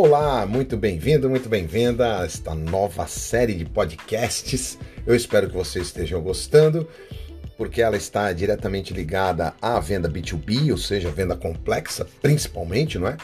Olá, 0.00 0.46
muito 0.46 0.76
bem-vindo, 0.76 1.28
muito 1.28 1.48
bem-vinda 1.48 2.20
a 2.20 2.24
esta 2.24 2.54
nova 2.54 3.08
série 3.08 3.52
de 3.52 3.64
podcasts. 3.64 4.78
Eu 5.04 5.12
espero 5.12 5.48
que 5.48 5.56
você 5.56 5.80
esteja 5.80 6.16
gostando, 6.20 6.86
porque 7.56 7.82
ela 7.82 7.96
está 7.96 8.32
diretamente 8.32 8.94
ligada 8.94 9.54
à 9.60 9.80
venda 9.80 10.08
B2B, 10.08 10.70
ou 10.70 10.78
seja, 10.78 11.10
venda 11.10 11.34
complexa, 11.34 12.06
principalmente, 12.22 12.96
não 12.96 13.08
é? 13.08 13.16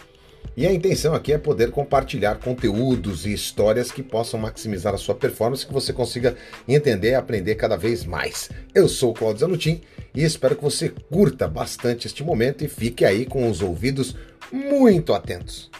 E 0.56 0.66
a 0.66 0.72
intenção 0.72 1.14
aqui 1.14 1.32
é 1.32 1.38
poder 1.38 1.70
compartilhar 1.70 2.40
conteúdos 2.40 3.24
e 3.24 3.32
histórias 3.32 3.92
que 3.92 4.02
possam 4.02 4.40
maximizar 4.40 4.92
a 4.92 4.98
sua 4.98 5.14
performance, 5.14 5.64
que 5.64 5.72
você 5.72 5.92
consiga 5.92 6.34
entender 6.66 7.10
e 7.10 7.14
aprender 7.14 7.54
cada 7.54 7.76
vez 7.76 8.04
mais. 8.04 8.50
Eu 8.74 8.88
sou 8.88 9.12
o 9.12 9.14
Claudio 9.14 9.42
Zanutin 9.42 9.80
e 10.12 10.24
espero 10.24 10.56
que 10.56 10.64
você 10.64 10.88
curta 10.88 11.46
bastante 11.46 12.08
este 12.08 12.24
momento 12.24 12.64
e 12.64 12.68
fique 12.68 13.04
aí 13.04 13.24
com 13.24 13.48
os 13.48 13.62
ouvidos 13.62 14.16
muito 14.50 15.14
atentos. 15.14 15.70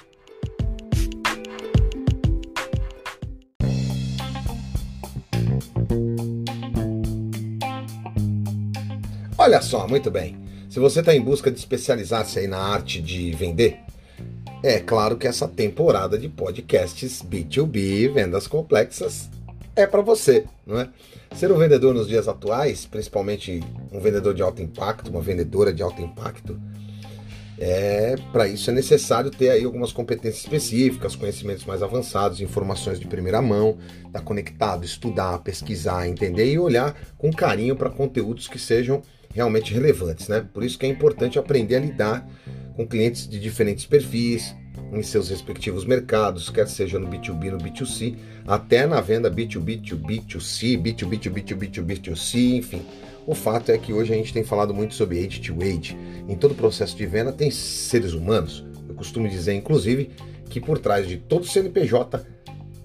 Olha 9.44 9.60
só, 9.60 9.86
muito 9.86 10.10
bem. 10.10 10.38
Se 10.70 10.80
você 10.80 11.00
está 11.00 11.14
em 11.14 11.20
busca 11.20 11.50
de 11.50 11.58
especializar-se 11.58 12.38
aí 12.38 12.46
na 12.46 12.56
arte 12.56 12.98
de 12.98 13.30
vender, 13.32 13.78
é 14.62 14.80
claro 14.80 15.18
que 15.18 15.26
essa 15.26 15.46
temporada 15.46 16.16
de 16.16 16.30
podcasts 16.30 17.22
B2B, 17.22 18.10
vendas 18.10 18.46
complexas, 18.46 19.28
é 19.76 19.86
para 19.86 20.00
você, 20.00 20.46
não 20.66 20.80
é? 20.80 20.88
Ser 21.36 21.52
um 21.52 21.58
vendedor 21.58 21.92
nos 21.92 22.08
dias 22.08 22.26
atuais, 22.26 22.86
principalmente 22.86 23.62
um 23.92 24.00
vendedor 24.00 24.32
de 24.32 24.40
alto 24.40 24.62
impacto, 24.62 25.10
uma 25.10 25.20
vendedora 25.20 25.74
de 25.74 25.82
alto 25.82 26.00
impacto, 26.00 26.58
é 27.58 28.16
para 28.32 28.48
isso 28.48 28.70
é 28.70 28.73
necessário 28.73 29.30
ter 29.30 29.51
aí 29.51 29.62
algumas 29.62 29.92
competências 29.92 30.42
específicas, 30.42 31.14
conhecimentos 31.14 31.66
mais 31.66 31.82
avançados, 31.82 32.40
informações 32.40 32.98
de 32.98 33.06
primeira 33.06 33.42
mão, 33.42 33.76
estar 34.06 34.20
tá 34.20 34.20
conectado, 34.20 34.86
estudar, 34.86 35.38
pesquisar, 35.40 36.08
entender 36.08 36.51
e 36.51 36.58
olhar 36.58 36.96
com 37.18 37.30
carinho 37.30 37.76
para 37.76 37.90
conteúdos 37.90 38.48
que 38.48 38.58
sejam 38.58 39.02
realmente 39.35 39.74
relevantes, 39.74 40.29
né? 40.29 40.46
Por 40.54 40.65
isso 40.65 40.79
que 40.79 40.87
é 40.87 40.88
importante 40.88 41.38
aprender 41.38 41.77
a 41.77 41.80
lidar 41.80 42.27
com 42.77 42.87
clientes 42.87 43.29
de 43.29 43.38
diferentes 43.38 43.85
perfis, 43.85 44.54
em 44.93 45.02
seus 45.02 45.29
respectivos 45.29 45.85
mercados, 45.85 46.51
quer 46.51 46.68
seja 46.68 46.99
no 46.99 47.09
B2B, 47.09 47.51
no 47.51 47.59
B2C, 47.59 48.16
até 48.46 48.87
na 48.87 49.01
venda 49.01 49.30
B2B, 49.30 49.82
to 49.88 49.96
B2C, 49.96 50.80
B2B, 50.80 51.18
to 51.18 51.30
B2B, 51.30 51.71
to 51.71 51.82
B2C, 51.82 52.57
enfim. 52.57 52.82
O 53.26 53.35
fato 53.35 53.71
é 53.73 53.79
que 53.79 53.93
hoje 53.93 54.13
a 54.13 54.16
gente 54.16 54.32
tem 54.32 54.45
falado 54.45 54.74
muito 54.74 54.95
sobre 54.95 55.24
age 55.24 55.41
to 55.41 55.54
age. 55.63 55.96
Em 56.29 56.37
todo 56.37 56.52
o 56.52 56.57
processo 56.57 56.96
de 56.96 57.07
venda 57.07 57.32
tem 57.32 57.51
seres 57.51 58.13
humanos. 58.13 58.65
Eu 58.88 58.95
costumo 58.95 59.29
dizer, 59.29 59.54
inclusive, 59.54 60.10
que 60.51 60.60
por 60.60 60.79
trás 60.79 61.09
de 61.09 61.16
todo 61.16 61.46
CNPJ 61.46 62.24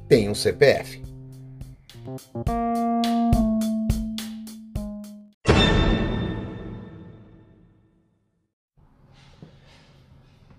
tem 0.07 0.29
um 0.29 0.35
CPF. 0.35 1.01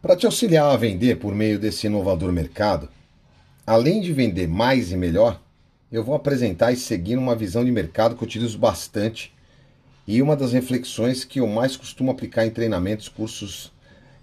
Para 0.03 0.17
te 0.17 0.25
auxiliar 0.25 0.65
a 0.65 0.79
vender 0.79 1.17
por 1.17 1.35
meio 1.35 1.59
desse 1.59 1.87
inovador 1.87 2.33
mercado, 2.33 2.89
além 3.67 4.01
de 4.01 4.15
vender 4.15 4.49
mais 4.49 4.91
e 4.91 4.97
melhor, 4.97 5.39
eu 5.93 6.03
vou 6.03 6.15
apresentar 6.15 6.73
e 6.73 6.77
seguir 6.77 7.19
uma 7.19 7.37
visão 7.37 7.63
de 7.63 7.71
mercado 7.71 8.17
que 8.17 8.23
eu 8.23 8.27
utilizo 8.27 8.59
bastante 8.59 9.31
e 10.07 10.23
uma 10.23 10.35
das 10.35 10.55
reflexões 10.55 11.23
que 11.23 11.39
eu 11.39 11.47
mais 11.47 11.77
costumo 11.77 12.11
aplicar 12.11 12.47
em 12.47 12.51
treinamentos, 12.51 13.11
cursos, 13.11 13.71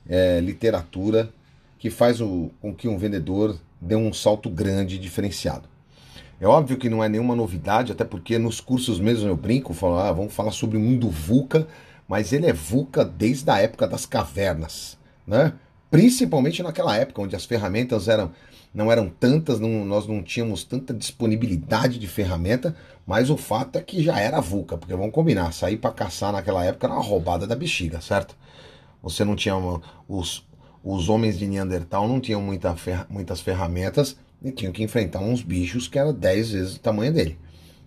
é, 0.09 0.39
literatura, 0.39 1.29
que 1.77 1.91
faz 1.91 2.21
o, 2.21 2.49
com 2.59 2.73
que 2.73 2.87
um 2.87 2.97
vendedor 2.97 3.55
dê 3.79 3.95
um 3.95 4.11
salto 4.11 4.49
grande 4.49 4.95
e 4.95 4.99
diferenciado. 4.99 5.69
É 6.41 6.47
óbvio 6.47 6.77
que 6.77 6.89
não 6.89 7.03
é 7.03 7.07
nenhuma 7.07 7.35
novidade, 7.35 7.91
até 7.91 8.03
porque 8.03 8.39
nos 8.39 8.59
cursos 8.59 8.99
mesmo 8.99 9.29
eu 9.29 9.37
brinco, 9.37 9.75
falo, 9.75 9.99
ah, 9.99 10.11
vamos 10.11 10.33
falar 10.33 10.51
sobre 10.51 10.75
o 10.75 10.79
mundo 10.79 11.07
VUCA, 11.07 11.67
mas 12.07 12.33
ele 12.33 12.47
é 12.47 12.53
VUCA 12.53 13.05
desde 13.05 13.47
a 13.51 13.59
época 13.59 13.87
das 13.87 14.07
cavernas, 14.07 14.97
né? 15.25 15.53
Principalmente 15.89 16.61
naquela 16.61 16.95
época 16.95 17.21
onde 17.21 17.35
as 17.35 17.45
ferramentas 17.45 18.07
eram 18.07 18.31
não 18.73 18.91
eram 18.91 19.09
tantas, 19.09 19.59
não, 19.59 19.83
nós 19.85 20.05
não 20.05 20.21
tínhamos 20.21 20.63
tanta 20.63 20.93
disponibilidade 20.93 21.97
de 21.97 22.07
ferramenta, 22.07 22.75
mas 23.07 23.29
o 23.29 23.37
fato 23.37 23.79
é 23.79 23.81
que 23.81 24.03
já 24.03 24.19
era 24.19 24.39
VUCA, 24.39 24.77
porque 24.77 24.93
vamos 24.93 25.13
combinar, 25.13 25.51
sair 25.51 25.77
para 25.77 25.89
caçar 25.91 26.31
naquela 26.31 26.63
época 26.63 26.85
era 26.85 26.93
uma 26.93 27.01
roubada 27.01 27.47
da 27.47 27.55
bexiga, 27.55 27.99
certo? 28.01 28.35
Você 29.01 29.23
não 29.23 29.35
tinha 29.35 29.55
os, 30.07 30.45
os 30.83 31.09
homens 31.09 31.39
de 31.39 31.47
Neandertal 31.47 32.07
não 32.07 32.19
tinham 32.19 32.41
muita 32.41 32.75
muitas 33.09 33.41
ferramentas 33.41 34.17
e 34.43 34.51
tinham 34.51 34.71
que 34.71 34.83
enfrentar 34.83 35.19
uns 35.19 35.41
bichos 35.41 35.87
que 35.87 35.97
eram 35.97 36.13
10 36.13 36.51
vezes 36.51 36.75
o 36.75 36.79
tamanho 36.79 37.13
dele. 37.13 37.37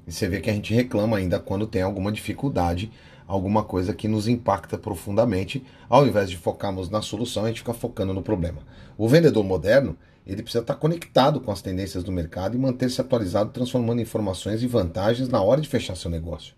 E 0.07 0.13
você 0.13 0.29
vê 0.29 0.41
que 0.41 0.51
a 0.51 0.53
gente 0.53 0.75
reclama 0.75 1.19
ainda 1.19 1.39
quando 1.39 1.67
tem 1.67 1.83
alguma 1.83 2.11
dificuldade 2.11 2.91
alguma 3.31 3.63
coisa 3.63 3.95
que 3.95 4.09
nos 4.09 4.27
impacta 4.27 4.77
profundamente, 4.77 5.65
ao 5.89 6.05
invés 6.05 6.29
de 6.29 6.37
focarmos 6.37 6.91
na 6.91 7.01
solução, 7.01 7.45
a 7.45 7.49
gente 7.49 7.61
fica 7.61 7.73
focando 7.73 8.13
no 8.13 8.23
problema. 8.23 8.59
O 8.99 9.09
vendedor 9.09 9.45
moderno, 9.45 9.97
ele 10.27 10.43
precisa 10.43 10.63
estar 10.63 10.75
conectado 10.75 11.41
com 11.41 11.53
as 11.53 11.63
tendências 11.63 12.03
do 12.03 12.11
mercado 12.11 12.57
e 12.57 12.61
manter-se 12.61 13.01
atualizado, 13.01 13.51
transformando 13.51 14.03
informações 14.03 14.65
e 14.65 14.67
vantagens 14.67 15.29
na 15.29 15.41
hora 15.41 15.61
de 15.61 15.69
fechar 15.69 15.97
seu 15.97 16.11
negócio. 16.11 16.55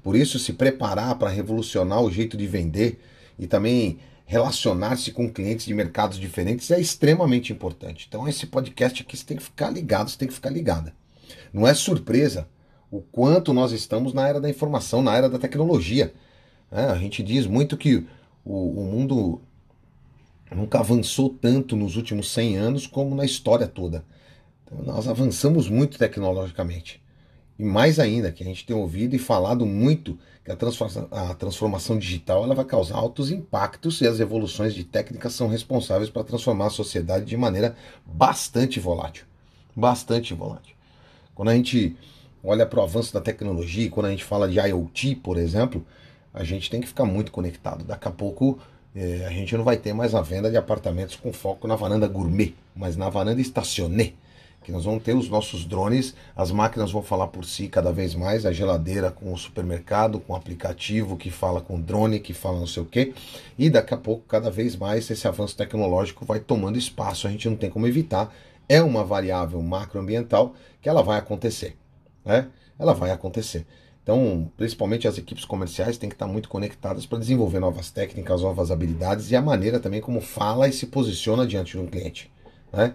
Por 0.00 0.14
isso, 0.14 0.38
se 0.38 0.52
preparar 0.52 1.16
para 1.16 1.28
revolucionar 1.28 2.00
o 2.00 2.10
jeito 2.10 2.36
de 2.36 2.46
vender 2.46 3.00
e 3.36 3.48
também 3.48 3.98
relacionar-se 4.24 5.10
com 5.10 5.28
clientes 5.28 5.66
de 5.66 5.74
mercados 5.74 6.20
diferentes 6.20 6.70
é 6.70 6.80
extremamente 6.80 7.52
importante. 7.52 8.06
Então, 8.08 8.28
esse 8.28 8.46
podcast 8.46 9.02
aqui 9.02 9.16
você 9.16 9.24
tem 9.24 9.36
que 9.36 9.42
ficar 9.42 9.70
ligado, 9.70 10.08
você 10.08 10.18
tem 10.18 10.28
que 10.28 10.34
ficar 10.34 10.50
ligada. 10.50 10.94
Não 11.52 11.66
é 11.66 11.74
surpresa 11.74 12.46
o 12.90 13.00
quanto 13.00 13.52
nós 13.52 13.72
estamos 13.72 14.12
na 14.12 14.28
era 14.28 14.40
da 14.40 14.48
informação, 14.48 15.02
na 15.02 15.16
era 15.16 15.28
da 15.28 15.38
tecnologia. 15.38 16.12
É, 16.70 16.84
a 16.84 16.96
gente 16.96 17.22
diz 17.22 17.46
muito 17.46 17.76
que 17.76 18.06
o, 18.44 18.80
o, 18.80 18.84
mundo 18.84 19.40
nunca 20.54 20.78
avançou 20.78 21.30
tanto 21.30 21.76
nos 21.76 21.96
últimos 21.96 22.30
100 22.30 22.56
anos 22.56 22.86
como 22.86 23.14
na 23.14 23.24
história 23.24 23.66
toda. 23.66 24.04
Então, 24.64 24.82
nós 24.84 25.08
avançamos 25.08 25.68
muito 25.68 25.98
tecnologicamente. 25.98 27.02
E 27.58 27.64
mais 27.64 27.98
ainda, 27.98 28.30
que 28.30 28.42
a 28.42 28.46
gente 28.46 28.66
tem 28.66 28.76
ouvido 28.76 29.14
e 29.14 29.18
falado 29.18 29.64
muito 29.64 30.18
que 30.44 30.52
a 30.52 30.56
transformação, 30.56 31.08
a 31.10 31.34
transformação 31.34 31.98
digital 31.98 32.44
ela 32.44 32.54
vai 32.54 32.64
causar 32.64 32.96
altos 32.96 33.30
impactos 33.30 34.00
e 34.00 34.06
as 34.06 34.20
evoluções 34.20 34.74
de 34.74 34.84
técnicas 34.84 35.32
são 35.32 35.48
responsáveis 35.48 36.10
para 36.10 36.22
transformar 36.22 36.66
a 36.66 36.70
sociedade 36.70 37.24
de 37.24 37.36
maneira 37.36 37.74
bastante 38.04 38.78
volátil. 38.78 39.24
Bastante 39.74 40.34
volátil. 40.34 40.76
Quando 41.34 41.48
a 41.48 41.54
gente 41.54 41.96
olha 42.46 42.64
para 42.64 42.78
o 42.78 42.82
avanço 42.82 43.12
da 43.12 43.20
tecnologia, 43.20 43.90
quando 43.90 44.06
a 44.06 44.10
gente 44.10 44.22
fala 44.22 44.48
de 44.48 44.58
IoT, 44.60 45.16
por 45.16 45.36
exemplo, 45.36 45.84
a 46.32 46.44
gente 46.44 46.70
tem 46.70 46.80
que 46.80 46.86
ficar 46.86 47.04
muito 47.04 47.32
conectado. 47.32 47.84
Daqui 47.84 48.06
a 48.06 48.10
pouco 48.10 48.58
é, 48.94 49.26
a 49.26 49.30
gente 49.30 49.56
não 49.56 49.64
vai 49.64 49.76
ter 49.76 49.92
mais 49.92 50.14
a 50.14 50.22
venda 50.22 50.48
de 50.48 50.56
apartamentos 50.56 51.16
com 51.16 51.32
foco 51.32 51.66
na 51.66 51.74
varanda 51.74 52.06
gourmet, 52.06 52.54
mas 52.74 52.96
na 52.96 53.08
varanda 53.08 53.40
estacionê. 53.40 54.12
Que 54.62 54.72
nós 54.72 54.84
vamos 54.84 55.02
ter 55.02 55.14
os 55.14 55.28
nossos 55.28 55.64
drones, 55.64 56.14
as 56.34 56.50
máquinas 56.50 56.90
vão 56.90 57.02
falar 57.02 57.28
por 57.28 57.44
si 57.44 57.68
cada 57.68 57.92
vez 57.92 58.14
mais, 58.14 58.44
a 58.44 58.52
geladeira 58.52 59.12
com 59.12 59.32
o 59.32 59.38
supermercado, 59.38 60.18
com 60.18 60.32
o 60.32 60.36
aplicativo 60.36 61.16
que 61.16 61.30
fala 61.30 61.60
com 61.60 61.76
o 61.76 61.80
drone, 61.80 62.18
que 62.18 62.34
fala 62.34 62.58
não 62.58 62.66
sei 62.66 62.82
o 62.82 62.86
quê. 62.86 63.12
E 63.56 63.70
daqui 63.70 63.94
a 63.94 63.96
pouco, 63.96 64.24
cada 64.26 64.50
vez 64.50 64.74
mais, 64.76 65.08
esse 65.08 65.26
avanço 65.26 65.56
tecnológico 65.56 66.24
vai 66.24 66.40
tomando 66.40 66.78
espaço, 66.78 67.26
a 67.26 67.30
gente 67.30 67.48
não 67.48 67.56
tem 67.56 67.70
como 67.70 67.86
evitar. 67.86 68.34
É 68.68 68.82
uma 68.82 69.04
variável 69.04 69.62
macroambiental 69.62 70.54
que 70.82 70.88
ela 70.88 71.02
vai 71.02 71.18
acontecer 71.18 71.76
né? 72.26 72.48
Ela 72.78 72.92
vai 72.92 73.12
acontecer. 73.12 73.64
Então, 74.02 74.50
principalmente 74.56 75.08
as 75.08 75.18
equipes 75.18 75.44
comerciais 75.44 75.96
têm 75.96 76.08
que 76.08 76.14
estar 76.14 76.26
muito 76.26 76.48
conectadas 76.48 77.06
para 77.06 77.18
desenvolver 77.18 77.58
novas 77.58 77.90
técnicas, 77.90 78.42
novas 78.42 78.70
habilidades 78.70 79.30
e 79.30 79.36
a 79.36 79.42
maneira 79.42 79.80
também 79.80 80.00
como 80.00 80.20
fala 80.20 80.68
e 80.68 80.72
se 80.72 80.86
posiciona 80.86 81.46
diante 81.46 81.72
de 81.72 81.78
um 81.78 81.86
cliente. 81.86 82.30
Né? 82.72 82.94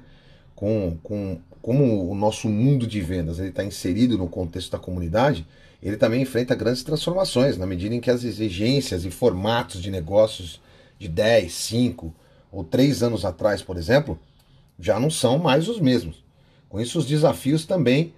Com, 0.56 0.98
com, 1.04 1.40
como 1.62 2.10
o 2.10 2.16
nosso 2.16 2.48
mundo 2.48 2.88
de 2.88 3.02
vendas 3.02 3.40
está 3.40 3.64
inserido 3.64 4.18
no 4.18 4.30
contexto 4.30 4.72
da 4.72 4.80
comunidade, 4.80 5.46
ele 5.84 5.98
também 5.98 6.22
enfrenta 6.22 6.56
grandes 6.56 6.84
transformações 6.84 7.58
na 7.58 7.66
medida 7.66 7.94
em 7.96 8.00
que 8.00 8.12
as 8.12 8.24
exigências 8.24 9.04
e 9.04 9.12
formatos 9.12 9.82
de 9.82 9.90
negócios 9.92 10.62
de 10.98 11.10
10, 11.10 11.52
5 11.52 12.14
ou 12.52 12.64
3 12.64 13.04
anos 13.04 13.26
atrás, 13.26 13.62
por 13.62 13.76
exemplo, 13.76 14.18
já 14.80 15.00
não 15.00 15.10
são 15.10 15.38
mais 15.38 15.68
os 15.68 15.80
mesmos. 15.80 16.24
Com 16.70 16.80
isso, 16.80 17.00
os 17.00 17.06
desafios 17.06 17.66
também 17.66 18.14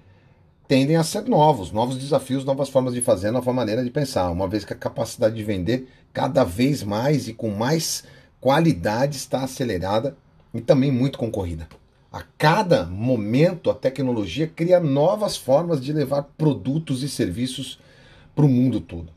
tendem 0.67 0.95
a 0.95 1.03
ser 1.03 1.23
novos, 1.23 1.71
novos 1.71 1.97
desafios, 1.97 2.45
novas 2.45 2.69
formas 2.69 2.93
de 2.93 3.01
fazer, 3.01 3.31
nova 3.31 3.51
maneira 3.53 3.83
de 3.83 3.89
pensar, 3.89 4.29
uma 4.31 4.47
vez 4.47 4.63
que 4.63 4.73
a 4.73 4.77
capacidade 4.77 5.35
de 5.35 5.43
vender 5.43 5.87
cada 6.11 6.43
vez 6.43 6.83
mais 6.83 7.27
e 7.27 7.33
com 7.33 7.49
mais 7.49 8.03
qualidade 8.39 9.17
está 9.17 9.43
acelerada 9.43 10.15
e 10.53 10.61
também 10.61 10.91
muito 10.91 11.17
concorrida. 11.17 11.67
A 12.11 12.23
cada 12.37 12.85
momento 12.85 13.71
a 13.71 13.73
tecnologia 13.73 14.47
cria 14.47 14.79
novas 14.79 15.35
formas 15.35 15.83
de 15.83 15.91
levar 15.91 16.23
produtos 16.37 17.01
e 17.01 17.09
serviços 17.09 17.79
para 18.35 18.45
o 18.45 18.49
mundo 18.49 18.79
todo. 18.79 19.09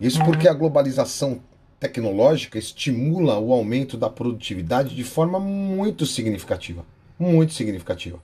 Isso 0.00 0.22
porque 0.24 0.46
a 0.46 0.52
globalização 0.52 1.40
tecnológica 1.80 2.58
estimula 2.58 3.38
o 3.38 3.52
aumento 3.52 3.96
da 3.96 4.10
produtividade 4.10 4.94
de 4.94 5.04
forma 5.04 5.38
muito 5.40 6.04
significativa. 6.04 6.84
muito 7.18 7.52
significativa. 7.52 8.18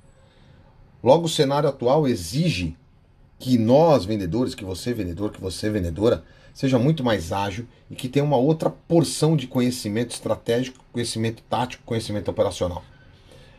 Logo, 1.05 1.27
o 1.27 1.29
cenário 1.29 1.69
atual 1.69 2.09
exige 2.09 2.75
que 3.39 3.59
nós, 3.59 4.07
vendedores, 4.07 4.55
que 4.55 4.65
você, 4.65 4.95
vendedor, 4.95 5.31
que 5.31 5.41
você, 5.41 5.69
vendedora, 5.69 6.25
seja 6.55 6.79
muito 6.79 7.05
mais 7.05 7.31
ágil 7.31 7.67
e 7.91 7.95
que 7.95 8.09
tenha 8.09 8.25
uma 8.25 8.39
outra 8.39 8.71
porção 8.71 9.37
de 9.37 9.47
conhecimento 9.47 10.13
estratégico, 10.13 10.83
conhecimento 10.91 11.43
tático, 11.43 11.83
conhecimento 11.85 12.31
operacional. 12.31 12.83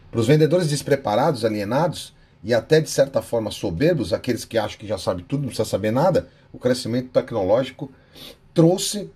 Para 0.09 0.19
os 0.19 0.25
vendedores 0.25 0.69
despreparados, 0.69 1.45
alienados 1.45 2.15
e 2.43 2.51
até 2.51 2.81
de 2.81 2.89
certa 2.89 3.21
forma 3.21 3.51
soberbos, 3.51 4.11
aqueles 4.11 4.43
que 4.43 4.57
acham 4.57 4.79
que 4.79 4.87
já 4.87 4.97
sabe 4.97 5.21
tudo, 5.21 5.41
não 5.41 5.49
precisa 5.49 5.69
saber 5.69 5.91
nada, 5.91 6.27
o 6.51 6.57
crescimento 6.57 7.09
tecnológico 7.09 7.91
trouxe, 8.55 9.11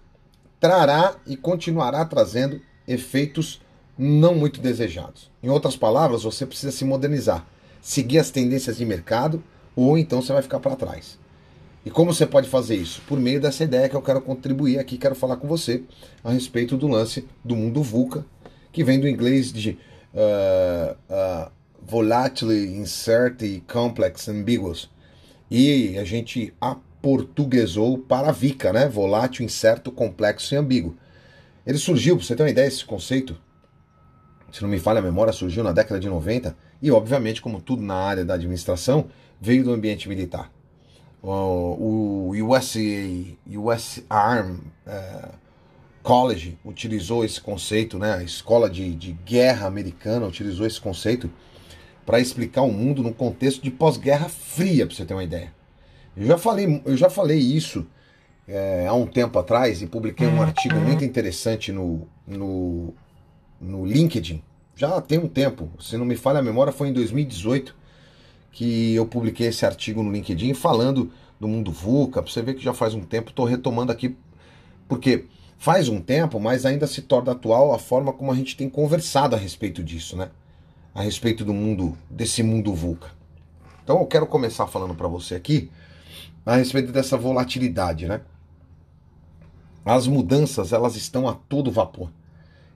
trará 0.59 1.15
e 1.25 1.35
continuará 1.35 2.05
trazendo 2.05 2.61
efeitos 2.87 3.59
não 3.97 4.35
muito 4.35 4.61
desejados. 4.61 5.31
Em 5.41 5.49
outras 5.49 5.75
palavras, 5.75 6.21
você 6.21 6.45
precisa 6.45 6.71
se 6.71 6.85
modernizar, 6.85 7.43
seguir 7.81 8.19
as 8.19 8.31
tendências 8.31 8.77
de 8.77 8.85
mercado 8.85 9.43
ou 9.75 9.97
então 9.97 10.21
você 10.21 10.33
vai 10.33 10.41
ficar 10.41 10.59
para 10.59 10.75
trás. 10.75 11.17
E 11.85 11.89
como 11.89 12.13
você 12.13 12.25
pode 12.25 12.49
fazer 12.49 12.75
isso? 12.75 13.01
Por 13.07 13.19
meio 13.19 13.39
dessa 13.39 13.63
ideia 13.63 13.87
que 13.87 13.95
eu 13.95 14.01
quero 14.01 14.21
contribuir 14.21 14.79
aqui, 14.79 14.97
quero 14.97 15.15
falar 15.15 15.37
com 15.37 15.47
você 15.47 15.83
a 16.23 16.31
respeito 16.31 16.75
do 16.75 16.87
lance 16.87 17.25
do 17.43 17.55
mundo 17.55 17.81
VUCA, 17.81 18.25
que 18.71 18.83
vem 18.83 18.99
do 18.99 19.07
inglês 19.07 19.51
de 19.51 19.77
uh, 20.13 20.95
uh, 21.09 21.51
Volatile, 21.81 22.77
Insert, 22.77 23.41
Complex, 23.65 24.27
Ambiguous. 24.27 24.89
E 25.49 25.97
a 25.97 26.03
gente 26.03 26.53
aportuguesou 26.59 27.97
para 27.97 28.31
VICA, 28.31 28.73
né? 28.73 28.87
Volátil, 28.87 29.45
incerto, 29.45 29.91
complexo 29.91 30.53
e 30.53 30.57
ambíguo. 30.57 30.95
Ele 31.65 31.77
surgiu, 31.77 32.17
para 32.17 32.25
você 32.25 32.35
ter 32.35 32.43
uma 32.43 32.49
ideia, 32.49 32.67
esse 32.67 32.83
conceito, 32.83 33.37
se 34.51 34.61
não 34.61 34.69
me 34.69 34.79
falha 34.79 34.99
a 34.99 35.01
memória, 35.01 35.33
surgiu 35.33 35.63
na 35.63 35.71
década 35.71 35.99
de 35.99 36.07
90 36.07 36.55
e, 36.81 36.91
obviamente, 36.91 37.41
como 37.41 37.61
tudo 37.61 37.81
na 37.81 37.95
área 37.95 38.25
da 38.25 38.33
administração, 38.33 39.07
veio 39.39 39.63
do 39.63 39.71
ambiente 39.71 40.07
militar. 40.07 40.51
O, 41.21 42.31
USA, 42.33 42.79
US 43.57 44.03
Arm 44.09 44.57
uh, 44.87 45.33
College 46.01 46.57
utilizou 46.63 47.25
esse 47.25 47.41
conceito, 47.41 47.99
né? 47.99 48.15
a 48.15 48.23
escola 48.23 48.69
de, 48.69 48.95
de 48.95 49.11
guerra 49.25 49.67
americana 49.67 50.25
utilizou 50.25 50.65
esse 50.65 50.79
conceito 50.79 51.29
para 52.05 52.19
explicar 52.19 52.61
o 52.61 52.71
mundo 52.71 53.03
no 53.03 53.13
contexto 53.13 53.61
de 53.61 53.69
pós-guerra 53.69 54.29
fria, 54.29 54.85
para 54.87 54.95
você 54.95 55.05
ter 55.05 55.13
uma 55.13 55.23
ideia. 55.23 55.53
Eu 56.15 56.25
já 56.25 56.37
falei, 56.37 56.81
eu 56.85 56.97
já 56.97 57.09
falei 57.09 57.37
isso 57.37 57.85
é, 58.47 58.87
há 58.87 58.93
um 58.93 59.05
tempo 59.05 59.37
atrás 59.37 59.81
e 59.81 59.87
publiquei 59.87 60.25
um 60.27 60.41
artigo 60.41 60.75
muito 60.77 61.03
interessante 61.03 61.71
no, 61.71 62.07
no, 62.25 62.93
no 63.59 63.85
LinkedIn. 63.85 64.41
Já 64.75 65.01
tem 65.01 65.19
um 65.19 65.27
tempo, 65.27 65.69
se 65.79 65.97
não 65.97 66.05
me 66.05 66.15
falha 66.15 66.39
a 66.39 66.43
memória, 66.43 66.71
foi 66.71 66.87
em 66.87 66.93
2018 66.93 67.75
que 68.51 68.95
eu 68.95 69.05
publiquei 69.05 69.47
esse 69.47 69.65
artigo 69.65 70.01
no 70.01 70.11
LinkedIn 70.11 70.53
falando 70.53 71.11
do 71.39 71.47
mundo 71.47 71.71
VUCA. 71.71 72.21
Você 72.21 72.41
ver 72.41 72.55
que 72.55 72.63
já 72.63 72.73
faz 72.73 72.93
um 72.93 73.01
tempo, 73.01 73.29
estou 73.29 73.45
retomando 73.45 73.91
aqui, 73.91 74.15
porque 74.87 75.25
faz 75.57 75.89
um 75.89 76.01
tempo, 76.01 76.39
mas 76.39 76.65
ainda 76.65 76.87
se 76.87 77.01
torna 77.01 77.33
atual 77.33 77.73
a 77.73 77.79
forma 77.79 78.11
como 78.13 78.31
a 78.31 78.35
gente 78.35 78.55
tem 78.55 78.69
conversado 78.69 79.35
a 79.35 79.39
respeito 79.39 79.83
disso, 79.83 80.15
né? 80.15 80.29
A 80.93 81.01
respeito 81.01 81.45
do 81.45 81.53
mundo, 81.53 81.97
desse 82.09 82.41
mundo 82.41 82.73
VUCA. 82.73 83.11
Então 83.83 83.99
eu 83.99 84.05
quero 84.05 84.25
começar 84.25 84.67
falando 84.67 84.95
para 84.95 85.07
você 85.07 85.35
aqui 85.35 85.69
a 86.45 86.55
respeito 86.55 86.91
dessa 86.91 87.17
volatilidade, 87.17 88.07
né? 88.07 88.21
As 89.85 90.07
mudanças, 90.07 90.73
elas 90.73 90.95
estão 90.95 91.27
a 91.27 91.33
todo 91.33 91.71
vapor. 91.71 92.09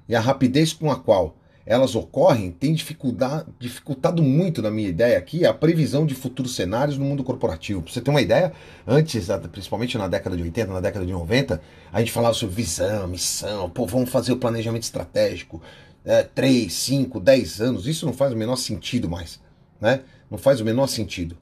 E 0.07 0.15
a 0.15 0.19
rapidez 0.19 0.73
com 0.73 0.91
a 0.91 0.95
qual 0.95 1.38
elas 1.65 1.95
ocorrem 1.95 2.51
tem 2.51 2.73
dificultado 2.73 4.21
muito, 4.21 4.61
na 4.61 4.69
minha 4.69 4.89
ideia 4.89 5.17
aqui, 5.17 5.45
a 5.45 5.53
previsão 5.53 6.05
de 6.05 6.13
futuros 6.13 6.55
cenários 6.55 6.97
no 6.97 7.05
mundo 7.05 7.23
corporativo. 7.23 7.81
Pra 7.81 7.94
você 7.94 8.01
ter 8.01 8.09
uma 8.09 8.21
ideia, 8.21 8.51
antes, 8.85 9.27
principalmente 9.51 9.97
na 9.97 10.07
década 10.07 10.35
de 10.35 10.44
80, 10.44 10.73
na 10.73 10.81
década 10.81 11.05
de 11.05 11.11
90, 11.13 11.61
a 11.91 12.00
gente 12.00 12.11
falava 12.11 12.33
sobre 12.33 12.55
visão, 12.55 13.07
missão, 13.07 13.69
pô, 13.69 13.85
vamos 13.85 14.09
fazer 14.09 14.33
o 14.33 14.38
planejamento 14.38 14.83
estratégico, 14.83 15.61
é, 16.03 16.23
3, 16.23 16.71
5, 16.71 17.19
10 17.19 17.61
anos, 17.61 17.88
isso 17.88 18.05
não 18.05 18.13
faz 18.13 18.33
o 18.33 18.38
menor 18.38 18.57
sentido 18.57 19.09
mais, 19.09 19.39
né? 19.79 20.01
Não 20.29 20.38
faz 20.38 20.59
o 20.59 20.65
menor 20.65 20.88
sentido. 20.88 21.38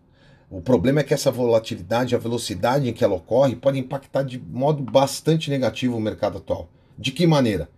O 0.52 0.62
problema 0.62 1.00
é 1.00 1.04
que 1.04 1.14
essa 1.14 1.32
volatilidade, 1.32 2.14
a 2.14 2.20
velocidade 2.20 2.88
em 2.88 2.94
que 2.94 3.04
ela 3.04 3.16
ocorre, 3.16 3.56
pode 3.56 3.80
impactar 3.80 4.22
de 4.22 4.38
modo 4.38 4.84
bastante 4.84 5.50
negativo 5.50 5.98
o 5.98 6.02
mercado 6.02 6.38
atual. 6.38 6.70
De 7.00 7.12
que 7.12 7.26
maneira? 7.26 7.70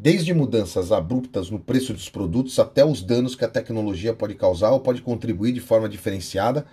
Desde 0.00 0.32
mudanças 0.32 0.92
abruptas 0.92 1.50
no 1.50 1.58
preço 1.58 1.92
dos 1.92 2.08
produtos 2.08 2.58
até 2.58 2.82
os 2.82 3.02
danos 3.02 3.34
que 3.34 3.44
a 3.44 3.48
tecnologia 3.48 4.14
pode 4.14 4.34
causar 4.34 4.70
ou 4.70 4.80
pode 4.80 5.02
contribuir 5.02 5.52
de 5.52 5.60
forma 5.60 5.90
diferenciada 5.90 6.64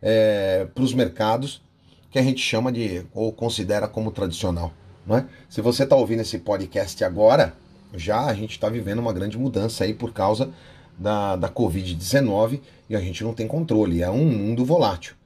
é, 0.00 0.64
para 0.72 0.84
os 0.84 0.94
mercados 0.94 1.60
que 2.08 2.20
a 2.20 2.22
gente 2.22 2.40
chama 2.40 2.70
de 2.70 3.04
ou 3.12 3.32
considera 3.32 3.88
como 3.88 4.12
tradicional. 4.12 4.72
Não 5.04 5.16
é? 5.16 5.26
Se 5.48 5.60
você 5.60 5.82
está 5.82 5.96
ouvindo 5.96 6.20
esse 6.20 6.38
podcast 6.38 7.02
agora, 7.02 7.52
já 7.94 8.26
a 8.26 8.34
gente 8.34 8.52
está 8.52 8.68
vivendo 8.68 9.00
uma 9.00 9.12
grande 9.12 9.36
mudança 9.36 9.82
aí 9.82 9.92
por 9.92 10.12
causa 10.12 10.50
da, 10.96 11.34
da 11.34 11.48
Covid-19 11.48 12.60
e 12.88 12.94
a 12.94 13.00
gente 13.00 13.24
não 13.24 13.34
tem 13.34 13.48
controle. 13.48 14.02
É 14.02 14.10
um 14.10 14.24
mundo 14.24 14.64
volátil. 14.64 15.16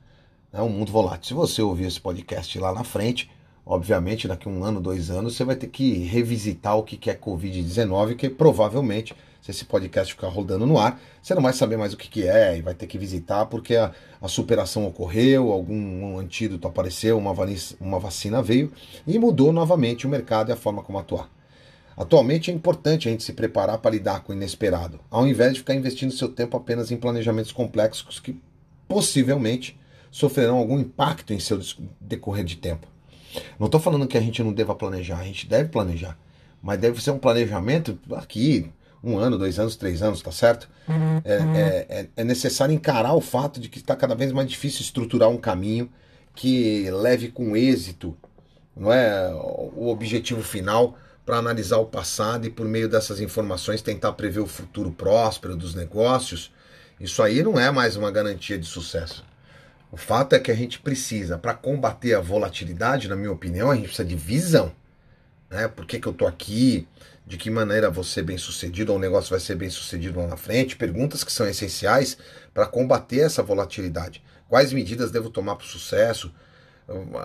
É 0.51 0.63
um 0.63 0.71
mundo 0.71 0.91
volátil. 0.91 1.29
Se 1.29 1.35
você 1.35 1.61
ouvir 1.61 1.85
esse 1.85 2.01
podcast 2.01 2.59
lá 2.59 2.73
na 2.73 2.83
frente, 2.83 3.31
Obviamente, 3.65 4.27
daqui 4.27 4.49
um 4.49 4.65
ano, 4.65 4.81
dois 4.81 5.09
anos, 5.09 5.37
você 5.37 5.45
vai 5.45 5.55
ter 5.55 5.69
que 5.69 5.93
revisitar 6.05 6.77
o 6.77 6.83
que 6.83 7.09
é 7.09 7.15
Covid-19, 7.15 8.17
que 8.17 8.29
provavelmente, 8.29 9.15
se 9.41 9.53
esse 9.53 9.65
podcast 9.65 10.13
ficar 10.13 10.29
rodando 10.29 10.67
no 10.67 10.79
ar, 10.79 11.01
você 11.23 11.33
não 11.33 11.43
vai 11.43 11.53
saber 11.53 11.77
mais 11.77 11.93
o 11.93 11.97
que 11.97 12.27
é 12.27 12.59
e 12.59 12.63
vai 12.63 12.75
ter 12.75 12.89
que 12.89 12.99
visitar 12.99 13.47
porque 13.47 13.77
a, 13.77 13.93
a 14.21 14.27
superação 14.27 14.85
ocorreu, 14.85 15.53
algum 15.53 16.19
antídoto 16.19 16.67
apareceu, 16.67 17.17
uma, 17.17 17.33
uma 17.81 18.01
vacina 18.01 18.43
veio 18.43 18.73
e 19.07 19.17
mudou 19.17 19.53
novamente 19.53 20.07
o 20.07 20.11
mercado 20.11 20.51
e 20.51 20.53
a 20.53 20.57
forma 20.57 20.83
como 20.83 20.99
atuar. 20.99 21.31
Atualmente 21.97 22.51
é 22.51 22.55
importante 22.55 23.07
a 23.07 23.13
gente 23.13 23.23
se 23.23 23.33
preparar 23.33 23.79
para 23.79 23.93
lidar 23.93 24.25
com 24.25 24.33
o 24.33 24.35
inesperado, 24.35 24.99
ao 25.09 25.25
invés 25.25 25.53
de 25.53 25.61
ficar 25.61 25.75
investindo 25.75 26.13
seu 26.13 26.29
tempo 26.29 26.57
apenas 26.57 26.91
em 26.91 26.97
planejamentos 26.97 27.53
complexos 27.53 28.19
que 28.19 28.41
possivelmente 28.89 29.79
sofrerão 30.11 30.57
algum 30.57 30.81
impacto 30.81 31.33
em 31.33 31.39
seu 31.39 31.61
decorrer 32.01 32.45
de 32.45 32.57
tempo. 32.57 32.92
Não 33.59 33.67
estou 33.67 33.81
falando 33.81 34.07
que 34.07 34.19
a 34.19 34.21
gente 34.21 34.43
não 34.43 34.53
deva 34.53 34.75
planejar, 34.75 35.19
a 35.19 35.25
gente 35.25 35.47
deve 35.47 35.69
planejar. 35.69 36.17
Mas 36.63 36.79
deve 36.79 37.03
ser 37.03 37.11
um 37.11 37.19
planejamento 37.19 37.99
aqui, 38.15 38.71
um 39.03 39.19
ano, 39.19 39.37
dois 39.37 39.59
anos, 39.59 39.77
três 39.77 40.03
anos, 40.03 40.23
tá 40.23 40.31
certo? 40.31 40.69
Uhum. 40.89 41.21
É, 41.25 41.35
é, 41.35 41.87
é, 41.89 42.09
é, 42.17 42.25
necessário 42.25 42.75
encarar 42.75 43.15
o 43.15 43.21
fato 43.21 43.59
de 43.59 43.69
que 43.69 43.79
está 43.79 43.97
cada 43.97 44.15
vez 44.15 44.33
mais 44.33 44.49
difícil 44.49 44.83
estruturar 44.83 45.29
um 45.29 45.39
caminho 45.39 45.91
que 46.35 46.89
leve 46.91 47.29
com 47.29 47.57
êxito 47.57 48.17
não 48.77 48.93
é 48.93 49.33
o 49.35 49.89
objetivo 49.89 50.43
final 50.43 50.97
para 51.25 51.37
analisar 51.37 51.79
o 51.79 51.87
passado 51.87 52.47
e 52.47 52.51
por 52.51 52.67
meio 52.67 52.89
dessas 52.89 53.21
informações 53.21 53.83
tentar 53.83 54.13
prever 54.13 54.41
o 54.41 54.47
futuro 54.47 54.91
próspero 54.91 55.57
dos 55.57 55.75
negócios. 55.75 56.51
Isso 56.99 57.23
aí 57.23 57.43
não 57.43 57.59
é 57.59 57.71
mais 57.71 57.97
uma 57.97 58.11
garantia 58.11 58.59
de 58.59 58.67
sucesso. 58.67 59.25
O 59.93 59.97
fato 59.99 60.35
é 60.35 60.41
que 60.41 60.51
a 60.51 60.55
gente 60.55 60.79
precisa, 60.79 61.37
para 61.37 61.53
combater 61.53 62.15
a 62.15 62.21
volatilidade, 62.21 63.09
na 63.09 63.15
minha 63.15 63.31
opinião, 63.31 63.71
a 63.71 63.75
gente 63.75 63.89
precisa 63.89 64.09
de 64.09 64.17
visão. 64.17 64.73
Né? 65.51 65.69
Por 65.69 65.85
que, 65.85 66.01
que 66.01 66.09
eu 66.09 66.13
estou 66.13 66.27
aqui? 66.27 66.89
De 67.27 67.37
que 67.37 67.51
maneira 67.51 67.91
vou 67.91 68.03
ser 68.03 68.23
bem 68.23 68.39
sucedido 68.39 68.91
ou 68.91 68.97
o 68.97 69.01
negócio 69.01 69.29
vai 69.29 69.39
ser 69.39 69.55
bem 69.55 69.69
sucedido 69.69 70.19
lá 70.19 70.27
na 70.27 70.37
frente? 70.39 70.77
Perguntas 70.77 71.23
que 71.23 71.31
são 71.31 71.47
essenciais 71.47 72.17
para 72.55 72.65
combater 72.65 73.21
essa 73.21 73.43
volatilidade. 73.43 74.25
Quais 74.49 74.73
medidas 74.73 75.11
devo 75.11 75.29
tomar 75.29 75.57
para 75.57 75.67
o 75.67 75.69
sucesso? 75.69 76.33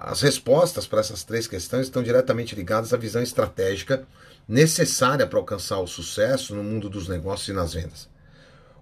As 0.01 0.21
respostas 0.21 0.85
para 0.85 0.99
essas 0.99 1.23
três 1.23 1.47
questões 1.47 1.87
estão 1.87 2.03
diretamente 2.03 2.53
ligadas 2.53 2.93
à 2.93 2.97
visão 2.97 3.23
estratégica 3.23 4.05
necessária 4.45 5.25
para 5.25 5.39
alcançar 5.39 5.79
o 5.79 5.87
sucesso 5.87 6.53
no 6.53 6.65
mundo 6.65 6.89
dos 6.89 7.07
negócios 7.07 7.47
e 7.47 7.53
nas 7.53 7.73
vendas. 7.73 8.09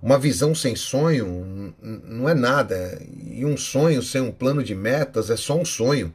Uma 0.02 0.20
visão 0.20 0.54
sem 0.54 0.76
sonho 0.76 1.74
não 1.82 2.30
é 2.30 2.34
nada. 2.34 3.02
E 3.24 3.46
um 3.46 3.58
sonho 3.58 4.02
sem 4.02 4.22
um 4.22 4.32
plano 4.32 4.64
de 4.64 4.76
metas 4.76 5.30
é 5.30 5.38
só 5.38 5.58
um 5.58 5.66
sonho. 5.66 6.14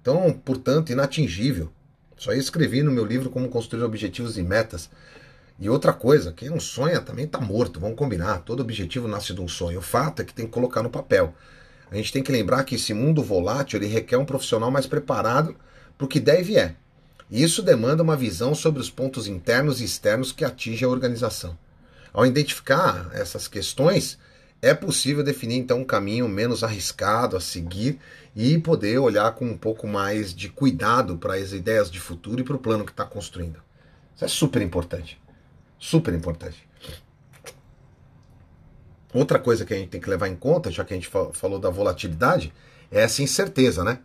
Então, 0.00 0.32
portanto, 0.44 0.92
inatingível. 0.92 1.70
Só 2.16 2.32
escrevi 2.32 2.82
no 2.82 2.90
meu 2.90 3.04
livro 3.04 3.28
como 3.28 3.48
construir 3.48 3.82
objetivos 3.82 4.38
e 4.38 4.42
metas. 4.42 4.88
E 5.58 5.68
outra 5.68 5.92
coisa, 5.92 6.32
quem 6.32 6.48
não 6.48 6.60
sonha 6.60 7.00
também 7.00 7.24
está 7.24 7.40
morto, 7.40 7.80
vamos 7.80 7.96
combinar. 7.96 8.38
Todo 8.40 8.60
objetivo 8.60 9.08
nasce 9.08 9.34
de 9.34 9.40
um 9.40 9.48
sonho. 9.48 9.78
O 9.78 9.82
fato 9.82 10.22
é 10.22 10.24
que 10.24 10.34
tem 10.34 10.46
que 10.46 10.52
colocar 10.52 10.82
no 10.82 10.90
papel. 10.90 11.34
A 11.90 11.96
gente 11.96 12.12
tem 12.12 12.22
que 12.22 12.32
lembrar 12.32 12.64
que 12.64 12.74
esse 12.74 12.92
mundo 12.92 13.22
volátil 13.22 13.78
ele 13.78 13.86
requer 13.86 14.16
um 14.16 14.24
profissional 14.24 14.70
mais 14.70 14.86
preparado 14.86 15.56
para 15.96 16.04
o 16.04 16.08
que 16.08 16.20
deve 16.20 16.58
é. 16.58 16.74
E 17.30 17.42
isso 17.42 17.62
demanda 17.62 18.02
uma 18.02 18.16
visão 18.16 18.54
sobre 18.54 18.80
os 18.80 18.90
pontos 18.90 19.26
internos 19.26 19.80
e 19.80 19.84
externos 19.84 20.30
que 20.30 20.44
atingem 20.44 20.86
a 20.86 20.90
organização. 20.90 21.56
Ao 22.16 22.24
identificar 22.24 23.10
essas 23.12 23.46
questões, 23.46 24.18
é 24.62 24.72
possível 24.72 25.22
definir 25.22 25.56
então 25.56 25.80
um 25.80 25.84
caminho 25.84 26.26
menos 26.26 26.64
arriscado 26.64 27.36
a 27.36 27.40
seguir 27.42 28.00
e 28.34 28.56
poder 28.56 28.96
olhar 28.96 29.34
com 29.34 29.44
um 29.44 29.58
pouco 29.58 29.86
mais 29.86 30.34
de 30.34 30.48
cuidado 30.48 31.18
para 31.18 31.34
as 31.34 31.52
ideias 31.52 31.90
de 31.90 32.00
futuro 32.00 32.40
e 32.40 32.42
para 32.42 32.56
o 32.56 32.58
plano 32.58 32.86
que 32.86 32.90
está 32.90 33.04
construindo. 33.04 33.60
Isso 34.14 34.24
é 34.24 34.28
super 34.28 34.62
importante. 34.62 35.20
Super 35.78 36.14
importante. 36.14 36.66
Outra 39.12 39.38
coisa 39.38 39.66
que 39.66 39.74
a 39.74 39.76
gente 39.76 39.90
tem 39.90 40.00
que 40.00 40.08
levar 40.08 40.28
em 40.28 40.36
conta, 40.36 40.70
já 40.70 40.86
que 40.86 40.94
a 40.94 40.96
gente 40.96 41.10
falou 41.34 41.58
da 41.58 41.68
volatilidade, 41.68 42.50
é 42.90 43.02
essa 43.02 43.22
incerteza, 43.22 43.84
né? 43.84 43.98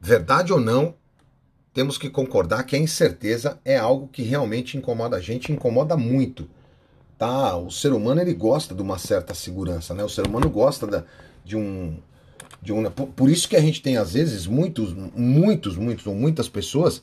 Verdade 0.00 0.52
ou 0.52 0.60
não, 0.60 0.94
temos 1.74 1.98
que 1.98 2.08
concordar 2.08 2.62
que 2.62 2.76
a 2.76 2.78
incerteza 2.78 3.58
é 3.64 3.76
algo 3.76 4.06
que 4.06 4.22
realmente 4.22 4.78
incomoda 4.78 5.16
a 5.16 5.20
gente, 5.20 5.50
incomoda 5.50 5.96
muito. 5.96 6.48
Tá? 7.20 7.54
O 7.54 7.70
ser 7.70 7.92
humano 7.92 8.22
ele 8.22 8.32
gosta 8.32 8.74
de 8.74 8.80
uma 8.80 8.96
certa 8.96 9.34
segurança, 9.34 9.92
né? 9.92 10.02
O 10.02 10.08
ser 10.08 10.26
humano 10.26 10.48
gosta 10.48 10.86
da, 10.86 11.04
de 11.44 11.54
um 11.54 11.98
de 12.62 12.72
um 12.72 12.90
por, 12.90 13.28
isso 13.28 13.46
que 13.46 13.56
a 13.56 13.60
gente 13.60 13.82
tem 13.82 13.98
às 13.98 14.14
vezes 14.14 14.46
muitos, 14.46 14.94
muitos, 15.14 15.76
muitos 15.76 16.06
muitas 16.06 16.48
pessoas 16.48 17.02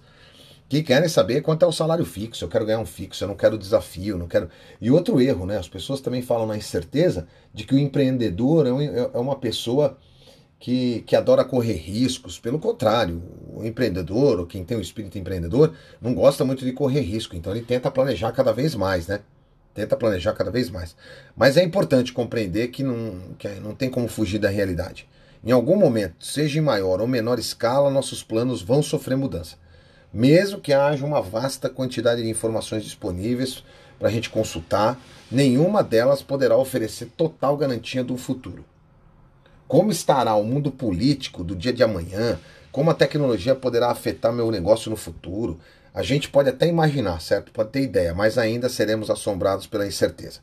que 0.68 0.82
querem 0.82 1.08
saber 1.08 1.42
quanto 1.42 1.64
é 1.64 1.68
o 1.68 1.72
salário 1.72 2.04
fixo, 2.04 2.44
eu 2.44 2.50
quero 2.50 2.66
ganhar 2.66 2.80
um 2.80 2.86
fixo, 2.86 3.24
eu 3.24 3.28
não 3.28 3.36
quero 3.36 3.60
desafio, 3.60 4.18
não 4.18 4.28
quero. 4.28 4.50
E 4.82 4.90
outro 4.90 5.22
erro, 5.22 5.46
né? 5.46 5.56
As 5.60 5.70
pessoas 5.70 6.02
também 6.02 6.24
falam 6.24 6.48
na 6.48 6.58
incerteza 6.58 7.28
de 7.54 7.64
que 7.64 7.76
o 7.76 7.78
empreendedor 7.78 8.66
é, 8.66 8.74
um, 8.74 8.82
é 8.82 9.20
uma 9.20 9.36
pessoa 9.36 10.00
que, 10.60 11.04
que 11.06 11.16
adora 11.16 11.46
correr 11.46 11.76
riscos. 11.76 12.40
Pelo 12.40 12.58
contrário, 12.58 13.22
o 13.54 13.64
empreendedor, 13.64 14.40
ou 14.40 14.48
quem 14.48 14.64
tem 14.66 14.78
o 14.78 14.82
espírito 14.82 15.20
empreendedor, 15.20 15.76
não 16.02 16.16
gosta 16.16 16.44
muito 16.44 16.66
de 16.66 16.72
correr 16.72 17.02
risco, 17.02 17.36
então 17.36 17.54
ele 17.56 17.64
tenta 17.64 17.92
planejar 17.92 18.32
cada 18.32 18.52
vez 18.52 18.74
mais, 18.74 19.06
né? 19.06 19.20
Tenta 19.78 19.96
planejar 19.96 20.34
cada 20.34 20.50
vez 20.50 20.70
mais. 20.70 20.96
Mas 21.36 21.56
é 21.56 21.64
importante 21.64 22.12
compreender 22.12 22.70
que 22.70 22.82
não, 22.82 23.36
que 23.38 23.48
não 23.62 23.74
tem 23.74 23.90
como 23.90 24.08
fugir 24.08 24.40
da 24.40 24.50
realidade. 24.50 25.08
Em 25.44 25.52
algum 25.52 25.78
momento, 25.78 26.26
seja 26.26 26.58
em 26.58 26.62
maior 26.62 27.00
ou 27.00 27.08
menor 27.08 27.38
escala, 27.38 27.92
nossos 27.92 28.24
planos 28.24 28.62
vão 28.62 28.82
sofrer 28.82 29.16
mudança 29.16 29.56
mesmo 30.14 30.60
que 30.60 30.74
haja 30.74 31.06
uma 31.06 31.22
vasta 31.22 31.70
quantidade 31.70 32.24
de 32.24 32.30
informações 32.30 32.84
disponíveis 32.84 33.64
para 34.00 34.08
a 34.08 34.12
gente 34.12 34.30
consultar, 34.30 35.00
nenhuma 35.30 35.84
delas 35.84 36.22
poderá 36.22 36.56
oferecer 36.58 37.08
total 37.18 37.58
garantia 37.58 38.04
do 38.04 38.18
futuro. 38.18 38.64
Como 39.68 39.92
estará 39.92 40.34
o 40.36 40.44
mundo 40.44 40.72
político 40.72 41.44
do 41.44 41.56
dia 41.56 41.74
de 41.74 41.84
amanhã? 41.84 42.40
Como 42.72 42.90
a 42.90 42.94
tecnologia 42.94 43.54
poderá 43.54 43.92
afetar 43.92 44.32
meu 44.32 44.50
negócio 44.50 44.90
no 44.90 44.96
futuro? 44.96 45.60
A 45.98 46.04
gente 46.04 46.30
pode 46.30 46.48
até 46.48 46.68
imaginar, 46.68 47.20
certo? 47.20 47.52
Pode 47.52 47.72
ter 47.72 47.82
ideia, 47.82 48.14
mas 48.14 48.38
ainda 48.38 48.70
seremos 48.70 49.10
assombrados 49.10 49.66
pela 49.66 49.88
incerteza. 49.88 50.42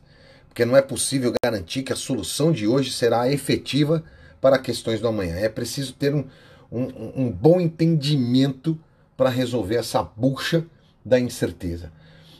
Porque 0.49 0.65
não 0.65 0.75
é 0.75 0.81
possível 0.81 1.31
garantir 1.41 1.81
que 1.81 1.93
a 1.93 1.95
solução 1.95 2.51
de 2.51 2.67
hoje 2.67 2.91
será 2.91 3.31
efetiva 3.31 4.03
para 4.41 4.59
questões 4.59 4.99
do 4.99 5.07
amanhã. 5.07 5.37
É 5.37 5.47
preciso 5.47 5.93
ter 5.93 6.13
um, 6.13 6.25
um, 6.69 7.23
um 7.23 7.31
bom 7.31 7.61
entendimento 7.61 8.77
para 9.15 9.29
resolver 9.29 9.75
essa 9.75 10.03
bucha 10.03 10.65
da 11.05 11.17
incerteza. 11.17 11.89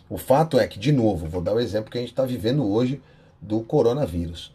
O 0.10 0.18
fato 0.18 0.60
é 0.60 0.68
que, 0.68 0.78
de 0.78 0.92
novo, 0.92 1.26
vou 1.26 1.42
dar 1.42 1.54
o 1.54 1.60
exemplo 1.62 1.90
que 1.90 1.98
a 1.98 2.02
gente 2.02 2.12
está 2.12 2.26
vivendo 2.26 2.68
hoje 2.68 3.02
do 3.42 3.62
coronavírus. 3.62 4.52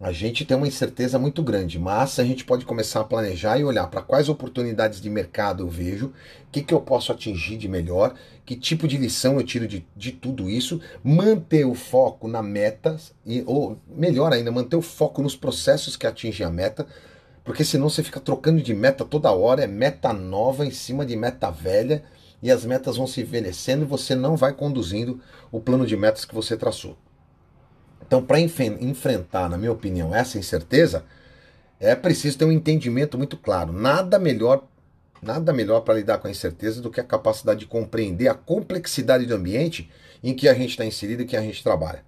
A 0.00 0.10
gente 0.10 0.44
tem 0.44 0.56
uma 0.56 0.66
incerteza 0.66 1.18
muito 1.18 1.42
grande, 1.42 1.78
mas 1.78 2.18
a 2.18 2.24
gente 2.24 2.44
pode 2.44 2.64
começar 2.64 3.00
a 3.00 3.04
planejar 3.04 3.58
e 3.58 3.64
olhar 3.64 3.86
para 3.86 4.02
quais 4.02 4.28
oportunidades 4.28 5.00
de 5.00 5.08
mercado 5.08 5.62
eu 5.62 5.68
vejo, 5.68 6.06
o 6.06 6.12
que, 6.50 6.62
que 6.62 6.74
eu 6.74 6.80
posso 6.80 7.12
atingir 7.12 7.56
de 7.56 7.68
melhor, 7.68 8.14
que 8.44 8.56
tipo 8.56 8.88
de 8.88 8.98
lição 8.98 9.36
eu 9.38 9.44
tiro 9.44 9.68
de, 9.68 9.86
de 9.96 10.10
tudo 10.10 10.50
isso, 10.50 10.80
manter 11.02 11.64
o 11.64 11.74
foco 11.74 12.26
na 12.26 12.42
meta, 12.42 12.96
e, 13.24 13.44
ou 13.46 13.78
melhor 13.88 14.32
ainda, 14.32 14.50
manter 14.50 14.76
o 14.76 14.82
foco 14.82 15.22
nos 15.22 15.36
processos 15.36 15.96
que 15.96 16.06
atingem 16.06 16.44
a 16.44 16.50
meta, 16.50 16.86
porque 17.44 17.64
senão 17.64 17.88
você 17.88 18.02
fica 18.02 18.18
trocando 18.18 18.60
de 18.60 18.74
meta 18.74 19.04
toda 19.04 19.30
hora, 19.30 19.62
é 19.62 19.66
meta 19.66 20.12
nova 20.12 20.66
em 20.66 20.72
cima 20.72 21.06
de 21.06 21.14
meta 21.16 21.50
velha, 21.50 22.02
e 22.42 22.50
as 22.50 22.64
metas 22.64 22.96
vão 22.96 23.06
se 23.06 23.22
envelhecendo 23.22 23.84
e 23.84 23.88
você 23.88 24.14
não 24.14 24.36
vai 24.36 24.52
conduzindo 24.52 25.20
o 25.50 25.60
plano 25.60 25.86
de 25.86 25.96
metas 25.96 26.24
que 26.24 26.34
você 26.34 26.56
traçou. 26.56 26.98
Então, 28.06 28.22
para 28.22 28.38
enfrentar, 28.38 29.48
na 29.48 29.56
minha 29.56 29.72
opinião, 29.72 30.14
essa 30.14 30.38
incerteza, 30.38 31.04
é 31.80 31.94
preciso 31.94 32.38
ter 32.38 32.44
um 32.44 32.52
entendimento 32.52 33.18
muito 33.18 33.36
claro. 33.36 33.72
Nada 33.72 34.18
melhor, 34.18 34.64
nada 35.22 35.52
melhor 35.52 35.80
para 35.80 35.94
lidar 35.94 36.18
com 36.18 36.28
a 36.28 36.30
incerteza 36.30 36.80
do 36.80 36.90
que 36.90 37.00
a 37.00 37.04
capacidade 37.04 37.60
de 37.60 37.66
compreender 37.66 38.28
a 38.28 38.34
complexidade 38.34 39.26
do 39.26 39.34
ambiente 39.34 39.90
em 40.22 40.34
que 40.34 40.48
a 40.48 40.54
gente 40.54 40.70
está 40.70 40.84
inserido 40.84 41.22
e 41.22 41.26
que 41.26 41.36
a 41.36 41.42
gente 41.42 41.62
trabalha. 41.62 42.02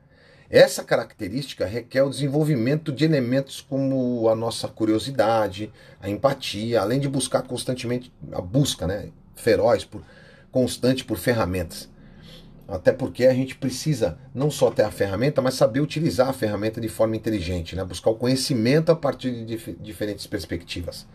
Essa 0.49 0.85
característica 0.85 1.67
requer 1.67 2.03
o 2.03 2.11
desenvolvimento 2.11 2.93
de 2.93 3.05
elementos 3.05 3.61
como 3.61 4.29
a 4.29 4.37
nossa 4.37 4.69
curiosidade, 4.69 5.73
a 6.01 6.09
empatia, 6.09 6.81
além 6.81 7.01
de 7.01 7.09
buscar 7.09 7.43
constantemente 7.43 8.13
a 8.33 8.41
busca, 8.41 8.87
né, 8.87 9.09
feroz 9.35 9.85
por 9.85 10.03
constante 10.53 11.05
por 11.05 11.19
ferramentas. 11.19 11.89
Até 12.69 12.93
porque 12.93 13.27
a 13.27 13.35
gente 13.35 13.57
precisa 13.57 14.19
não 14.35 14.51
só 14.51 14.71
ter 14.71 14.83
a 14.83 14.91
ferramenta, 14.91 15.41
mas 15.41 15.55
saber 15.55 15.81
utilizar 15.81 16.29
a 16.29 16.33
ferramenta 16.33 16.81
de 16.81 16.89
forma 16.89 17.15
inteligente, 17.15 17.77
né? 17.77 17.85
buscar 17.85 18.11
o 18.11 18.17
conhecimento 18.17 18.91
a 18.91 18.97
partir 18.97 19.31
de 19.31 19.45
dif 19.45 19.77
diferentes 19.81 20.27
perspectivas. 20.27 21.07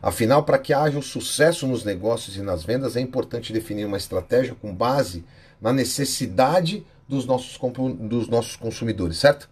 Afinal, 0.00 0.44
para 0.44 0.58
que 0.58 0.72
haja 0.72 0.98
o 0.98 1.02
sucesso 1.02 1.66
nos 1.66 1.84
negócios 1.84 2.36
e 2.36 2.40
nas 2.40 2.62
vendas, 2.62 2.96
é 2.96 3.00
importante 3.00 3.52
definir 3.52 3.84
uma 3.84 3.96
estratégia 3.96 4.54
com 4.54 4.74
base 4.74 5.24
na 5.60 5.72
necessidade 5.72 6.86
dos 7.06 7.26
nossos, 7.26 7.58
dos 7.98 8.28
nossos 8.28 8.56
consumidores, 8.56 9.18
certo? 9.18 9.48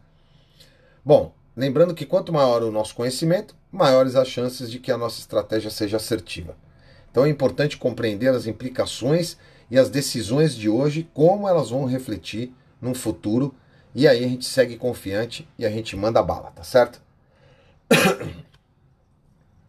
Bom, 1.04 1.34
lembrando 1.56 1.94
que 1.94 2.06
quanto 2.06 2.32
maior 2.32 2.62
o 2.62 2.70
nosso 2.70 2.94
conhecimento, 2.94 3.54
maiores 3.70 4.14
as 4.14 4.28
chances 4.28 4.70
de 4.70 4.78
que 4.78 4.92
a 4.92 4.96
nossa 4.96 5.20
estratégia 5.20 5.70
seja 5.70 5.96
assertiva. 5.96 6.56
Então 7.10 7.24
é 7.24 7.28
importante 7.28 7.76
compreender 7.76 8.28
as 8.28 8.46
implicações 8.46 9.36
e 9.70 9.78
as 9.78 9.90
decisões 9.90 10.54
de 10.54 10.68
hoje, 10.68 11.08
como 11.12 11.48
elas 11.48 11.70
vão 11.70 11.84
refletir 11.84 12.52
no 12.80 12.94
futuro, 12.94 13.54
e 13.94 14.06
aí 14.06 14.24
a 14.24 14.28
gente 14.28 14.44
segue 14.44 14.76
confiante 14.76 15.48
e 15.58 15.64
a 15.64 15.70
gente 15.70 15.96
manda 15.96 16.22
bala, 16.22 16.50
tá 16.50 16.62
certo? 16.62 17.00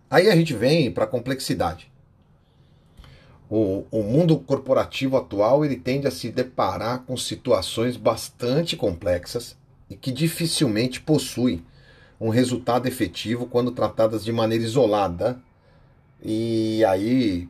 Aí 0.09 0.29
a 0.29 0.35
gente 0.35 0.53
vem 0.53 0.89
para 0.89 1.03
a 1.03 1.07
complexidade. 1.07 1.91
O, 3.49 3.85
o 3.91 4.03
mundo 4.03 4.39
corporativo 4.39 5.17
atual 5.17 5.65
ele 5.65 5.75
tende 5.75 6.07
a 6.07 6.11
se 6.11 6.29
deparar 6.29 7.03
com 7.03 7.15
situações 7.17 7.97
bastante 7.97 8.77
complexas 8.77 9.57
e 9.89 9.95
que 9.95 10.11
dificilmente 10.11 11.01
possuem 11.01 11.63
um 12.19 12.29
resultado 12.29 12.87
efetivo 12.87 13.45
quando 13.45 13.71
tratadas 13.71 14.23
de 14.23 14.31
maneira 14.31 14.63
isolada 14.63 15.41
e 16.21 16.83
aí 16.85 17.47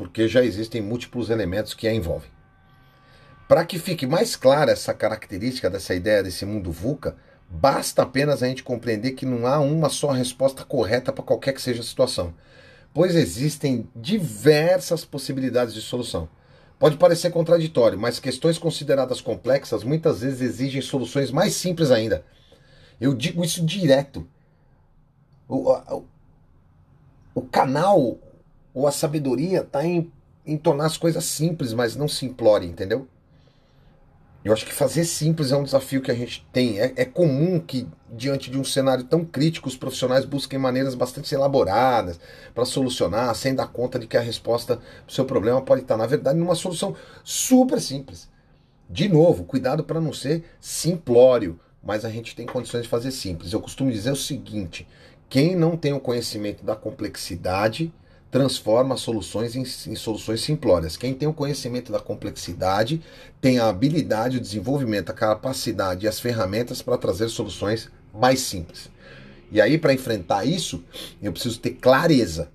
porque 0.00 0.26
já 0.26 0.42
existem 0.42 0.80
múltiplos 0.80 1.28
elementos 1.28 1.74
que 1.74 1.86
a 1.86 1.92
envolvem. 1.92 2.30
Para 3.46 3.66
que 3.66 3.78
fique 3.78 4.06
mais 4.06 4.34
clara 4.34 4.72
essa 4.72 4.94
característica 4.94 5.68
dessa 5.68 5.94
ideia 5.94 6.22
desse 6.22 6.46
mundo 6.46 6.72
VUCA, 6.72 7.16
basta 7.46 8.00
apenas 8.02 8.42
a 8.42 8.46
gente 8.46 8.62
compreender 8.62 9.10
que 9.10 9.26
não 9.26 9.46
há 9.46 9.60
uma 9.60 9.90
só 9.90 10.10
resposta 10.12 10.64
correta 10.64 11.12
para 11.12 11.22
qualquer 11.22 11.52
que 11.52 11.60
seja 11.60 11.80
a 11.80 11.84
situação 11.84 12.32
pois 12.92 13.14
existem 13.14 13.88
diversas 13.94 15.04
possibilidades 15.04 15.74
de 15.74 15.80
solução. 15.80 16.28
Pode 16.78 16.96
parecer 16.96 17.30
contraditório, 17.30 17.98
mas 17.98 18.18
questões 18.18 18.58
consideradas 18.58 19.20
complexas 19.20 19.84
muitas 19.84 20.22
vezes 20.22 20.40
exigem 20.40 20.80
soluções 20.80 21.30
mais 21.30 21.54
simples 21.54 21.90
ainda. 21.90 22.24
Eu 23.00 23.14
digo 23.14 23.44
isso 23.44 23.64
direto. 23.64 24.26
O, 25.46 25.72
o, 25.72 26.04
o 27.34 27.42
canal 27.42 28.18
ou 28.72 28.86
a 28.86 28.92
sabedoria 28.92 29.60
está 29.60 29.84
em, 29.84 30.10
em 30.46 30.56
tornar 30.56 30.86
as 30.86 30.96
coisas 30.96 31.24
simples, 31.24 31.72
mas 31.72 31.96
não 31.96 32.08
simplória, 32.08 32.66
entendeu? 32.66 33.06
Eu 34.42 34.54
acho 34.54 34.64
que 34.64 34.72
fazer 34.72 35.04
simples 35.04 35.52
é 35.52 35.56
um 35.56 35.64
desafio 35.64 36.00
que 36.00 36.10
a 36.10 36.14
gente 36.14 36.46
tem. 36.50 36.80
É, 36.80 36.94
é, 36.96 37.04
comum 37.04 37.60
que, 37.60 37.86
diante 38.10 38.50
de 38.50 38.58
um 38.58 38.64
cenário 38.64 39.04
tão 39.04 39.22
crítico, 39.22 39.68
os 39.68 39.76
profissionais 39.76 40.24
busquem 40.24 40.58
maneiras 40.58 40.94
bastante 40.94 41.34
elaboradas 41.34 42.18
para 42.54 42.64
solucionar, 42.64 43.34
sem 43.34 43.54
dar 43.54 43.66
conta 43.66 43.98
de 43.98 44.06
que 44.06 44.16
a 44.16 44.20
resposta 44.20 44.76
para 44.76 45.14
seu 45.14 45.26
problema 45.26 45.60
pode 45.60 45.82
estar, 45.82 45.98
na 45.98 46.06
verdade, 46.06 46.38
numa 46.38 46.54
solução 46.54 46.96
super 47.22 47.80
simples. 47.82 48.30
De 48.88 49.10
novo, 49.10 49.44
cuidado 49.44 49.84
para 49.84 50.00
não 50.00 50.12
ser 50.12 50.42
simplório, 50.58 51.60
mas 51.82 52.06
a 52.06 52.10
gente 52.10 52.34
tem 52.34 52.46
condições 52.46 52.84
de 52.84 52.88
fazer 52.88 53.10
simples. 53.10 53.52
Eu 53.52 53.60
costumo 53.60 53.92
dizer 53.92 54.10
o 54.10 54.16
seguinte: 54.16 54.88
quem 55.28 55.54
não 55.54 55.76
tem 55.76 55.92
o 55.92 56.00
conhecimento 56.00 56.64
da 56.64 56.74
complexidade 56.74 57.92
transforma 58.30 58.96
soluções 58.96 59.56
em, 59.56 59.62
em, 59.62 59.96
soluções 59.96 60.40
simplórias. 60.40 60.96
Quem 60.96 61.12
tem 61.12 61.28
o 61.28 61.34
conhecimento 61.34 61.90
da 61.90 61.98
complexidade 61.98 63.02
tem 63.40 63.58
a 63.58 63.68
habilidade, 63.68 64.36
o 64.36 64.40
desenvolvimento, 64.40 65.10
a 65.10 65.14
capacidade 65.14 66.06
e 66.06 66.08
as 66.08 66.20
ferramentas 66.20 66.80
para 66.80 66.96
trazer 66.96 67.28
soluções 67.28 67.90
mais 68.14 68.40
simples. 68.40 68.88
E 69.50 69.60
aí, 69.60 69.76
para 69.76 69.92
enfrentar 69.92 70.44
isso, 70.44 70.84
eu 71.20 71.32
preciso 71.32 71.58
ter 71.58 71.70
clareza. 71.70 72.50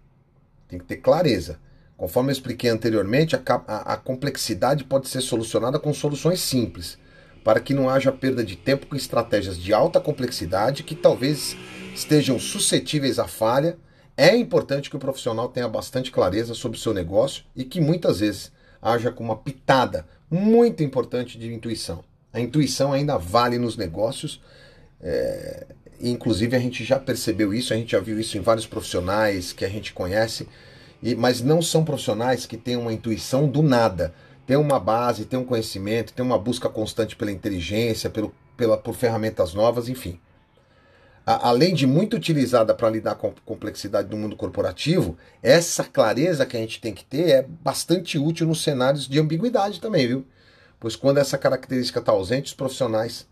Tem 0.70 0.80
que 0.80 0.86
ter 0.86 0.98
clareza. 0.98 1.60
Conforme 1.98 2.30
eu 2.30 2.34
expliquei 2.34 2.70
anteriormente, 2.70 3.36
a, 3.36 3.42
a, 3.68 3.94
a 3.94 3.98
complexidade 3.98 4.86
pode 4.86 5.10
ser 5.10 5.22
solucionada 5.22 5.78
com 5.78 5.94
soluções 5.94 6.40
simples, 6.40 6.98
para 7.44 7.60
que 7.60 7.74
não 7.74 7.90
haja 7.90 8.12
perda 8.12 8.44
de 8.44 8.56
tempo 8.56 8.88
com 8.88 8.96
estratégias 8.96 9.58
de 9.58 9.74
alta 9.74 10.00
complexidade 10.00 10.84
que 10.84 10.96
talvez 10.96 11.56
estejam 11.94 12.40
suscetíveis 12.40 13.20
à 13.20 13.28
falha 13.28 13.78
é 14.18 14.36
importante 14.36 14.90
que 14.90 14.96
o 14.96 15.00
profissional 15.00 15.50
tenha 15.50 15.68
bastante 15.68 16.12
clareza 16.12 16.54
sobre 16.54 16.78
o 16.78 16.82
seu 16.82 16.94
negócio 16.94 17.44
e 17.56 17.64
que 17.64 17.82
muitas 17.82 18.20
vezes 18.20 18.52
haja 18.82 19.12
com 19.12 19.24
uma 19.24 19.36
pitada 19.38 20.06
muito 20.30 20.84
importante 20.84 21.38
de 21.38 21.54
intuição. 21.54 22.04
A 22.34 22.40
intuição 22.40 22.94
ainda 22.94 23.18
vale 23.18 23.58
nos 23.58 23.78
negócios 23.78 24.42
É, 25.02 25.68
inclusive 26.02 26.56
a 26.56 26.60
gente 26.60 26.84
já 26.84 27.00
percebeu 27.00 27.54
isso, 27.54 27.74
a 27.74 27.78
gente 27.78 27.92
já 27.92 28.00
viu 28.00 28.20
isso 28.20 28.38
em 28.38 28.42
vários 28.42 28.66
profissionais 28.66 29.54
que 29.54 29.66
a 29.66 29.70
gente 29.70 29.94
conhece, 29.94 30.48
e, 31.04 31.14
mas 31.16 31.42
não 31.42 31.62
são 31.62 31.84
profissionais 31.86 32.46
que 32.46 32.58
têm 32.58 32.76
uma 32.78 32.92
intuição 32.94 33.48
do 33.48 33.62
nada. 33.62 34.14
Tem 34.48 34.58
uma 34.58 34.80
base, 34.80 35.26
tem 35.26 35.38
um 35.40 35.46
conhecimento, 35.46 36.14
tem 36.14 36.26
uma 36.26 36.40
busca 36.40 36.70
constante 36.70 37.16
pela 37.16 37.32
inteligência, 37.32 38.10
pelo, 38.10 38.34
pela, 38.58 38.78
por 38.78 38.96
ferramentas 38.96 39.54
novas, 39.54 39.90
enfim. 39.90 40.20
A, 41.26 41.50
além 41.50 41.74
de 41.74 41.88
muito 41.88 42.16
utilizada 42.16 42.74
para 42.76 42.90
lidar 42.90 43.16
com 43.16 43.28
a 43.28 43.34
complexidade 43.44 44.08
do 44.08 44.18
mundo 44.18 44.36
corporativo, 44.36 45.18
essa 45.42 45.84
clareza 45.84 46.46
que 46.46 46.56
a 46.56 46.60
gente 46.60 46.80
tem 46.80 46.94
que 46.94 47.04
ter 47.04 47.30
é 47.30 47.42
bastante 47.42 48.18
útil 48.20 48.46
nos 48.48 48.62
cenários 48.62 49.08
de 49.08 49.20
ambiguidade 49.20 49.82
também, 49.82 50.08
viu? 50.08 50.26
Pois 50.80 50.96
quando 50.96 51.18
essa 51.18 51.38
característica 51.38 52.00
está 52.00 52.12
ausente, 52.12 52.48
os 52.48 52.54
profissionais 52.54 53.28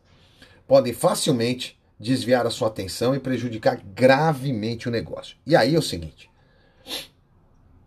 podem 0.68 0.94
facilmente 0.94 1.80
desviar 2.00 2.48
a 2.48 2.50
sua 2.50 2.68
atenção 2.68 3.14
e 3.14 3.20
prejudicar 3.20 3.80
gravemente 3.94 4.88
o 4.88 4.92
negócio. 4.92 5.38
E 5.46 5.56
aí 5.56 5.76
é 5.76 5.78
o 5.78 5.82
seguinte, 5.82 6.30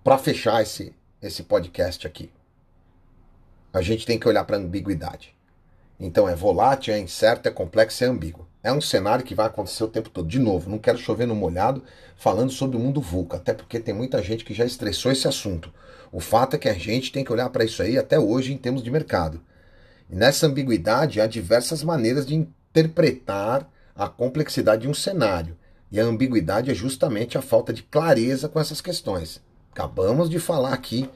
para 0.04 0.18
fechar 0.18 0.62
esse, 0.62 0.94
esse 1.20 1.42
podcast 1.42 2.06
aqui, 2.06 2.30
a 3.72 3.82
gente 3.82 4.06
tem 4.06 4.18
que 4.18 4.28
olhar 4.28 4.44
para 4.44 4.56
a 4.56 4.60
ambiguidade. 4.60 5.34
Então 5.98 6.28
é 6.28 6.34
volátil, 6.34 6.94
é 6.94 6.98
incerto, 6.98 7.48
é 7.48 7.50
complexo, 7.50 8.04
é 8.04 8.06
ambíguo. 8.06 8.45
É 8.66 8.72
um 8.72 8.80
cenário 8.80 9.24
que 9.24 9.32
vai 9.32 9.46
acontecer 9.46 9.84
o 9.84 9.88
tempo 9.88 10.10
todo. 10.10 10.26
De 10.26 10.40
novo, 10.40 10.68
não 10.68 10.76
quero 10.76 10.98
chover 10.98 11.24
no 11.24 11.36
molhado 11.36 11.84
falando 12.16 12.50
sobre 12.50 12.76
o 12.76 12.80
mundo 12.80 13.00
VUCA, 13.00 13.36
até 13.36 13.54
porque 13.54 13.78
tem 13.78 13.94
muita 13.94 14.20
gente 14.20 14.44
que 14.44 14.52
já 14.52 14.64
estressou 14.64 15.12
esse 15.12 15.28
assunto. 15.28 15.72
O 16.10 16.18
fato 16.18 16.56
é 16.56 16.58
que 16.58 16.68
a 16.68 16.74
gente 16.74 17.12
tem 17.12 17.22
que 17.22 17.32
olhar 17.32 17.48
para 17.50 17.64
isso 17.64 17.80
aí 17.80 17.96
até 17.96 18.18
hoje 18.18 18.52
em 18.52 18.58
termos 18.58 18.82
de 18.82 18.90
mercado. 18.90 19.40
E 20.10 20.16
nessa 20.16 20.48
ambiguidade 20.48 21.20
há 21.20 21.28
diversas 21.28 21.84
maneiras 21.84 22.26
de 22.26 22.34
interpretar 22.34 23.70
a 23.94 24.08
complexidade 24.08 24.82
de 24.82 24.88
um 24.88 24.94
cenário. 24.94 25.56
E 25.88 26.00
a 26.00 26.04
ambiguidade 26.04 26.68
é 26.68 26.74
justamente 26.74 27.38
a 27.38 27.42
falta 27.42 27.72
de 27.72 27.84
clareza 27.84 28.48
com 28.48 28.58
essas 28.58 28.80
questões. 28.80 29.40
Acabamos 29.70 30.28
de 30.28 30.40
falar 30.40 30.72
aqui 30.72 31.08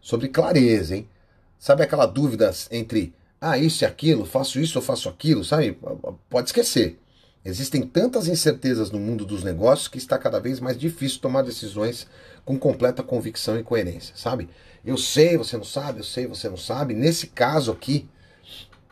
sobre 0.00 0.28
clareza, 0.28 0.96
hein? 0.96 1.06
Sabe 1.58 1.82
aquela 1.82 2.06
dúvida 2.06 2.50
entre 2.70 3.12
ah, 3.50 3.58
isso 3.58 3.84
e 3.84 3.86
aquilo, 3.86 4.24
faço 4.24 4.58
isso 4.58 4.78
ou 4.78 4.84
faço 4.84 5.08
aquilo, 5.08 5.44
sabe? 5.44 5.78
Pode 6.30 6.48
esquecer. 6.48 6.98
Existem 7.44 7.82
tantas 7.82 8.26
incertezas 8.26 8.90
no 8.90 8.98
mundo 8.98 9.26
dos 9.26 9.44
negócios 9.44 9.86
que 9.86 9.98
está 9.98 10.16
cada 10.16 10.40
vez 10.40 10.60
mais 10.60 10.78
difícil 10.78 11.20
tomar 11.20 11.42
decisões 11.42 12.06
com 12.42 12.58
completa 12.58 13.02
convicção 13.02 13.58
e 13.58 13.62
coerência, 13.62 14.16
sabe? 14.16 14.48
Eu 14.82 14.96
sei, 14.96 15.36
você 15.36 15.58
não 15.58 15.64
sabe, 15.64 16.00
eu 16.00 16.04
sei, 16.04 16.26
você 16.26 16.48
não 16.48 16.56
sabe. 16.56 16.94
Nesse 16.94 17.26
caso 17.26 17.70
aqui, 17.70 18.08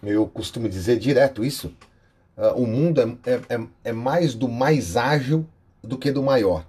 eu 0.03 0.27
costumo 0.27 0.69
dizer 0.69 0.99
direto 0.99 1.43
isso, 1.43 1.75
uh, 2.37 2.55
o 2.55 2.67
mundo 2.67 3.01
é, 3.01 3.31
é, 3.31 3.55
é, 3.55 3.67
é 3.85 3.93
mais 3.93 4.35
do 4.35 4.49
mais 4.49 4.99
ágil 4.99 5.47
do 5.83 5.97
que 5.97 6.11
do 6.11 6.23
maior. 6.23 6.67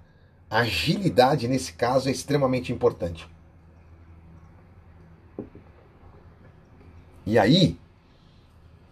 Agilidade, 0.48 1.48
nesse 1.48 1.74
caso, 1.74 2.08
é 2.08 2.12
extremamente 2.12 2.72
importante. 2.72 3.28
E 7.26 7.38
aí, 7.38 7.76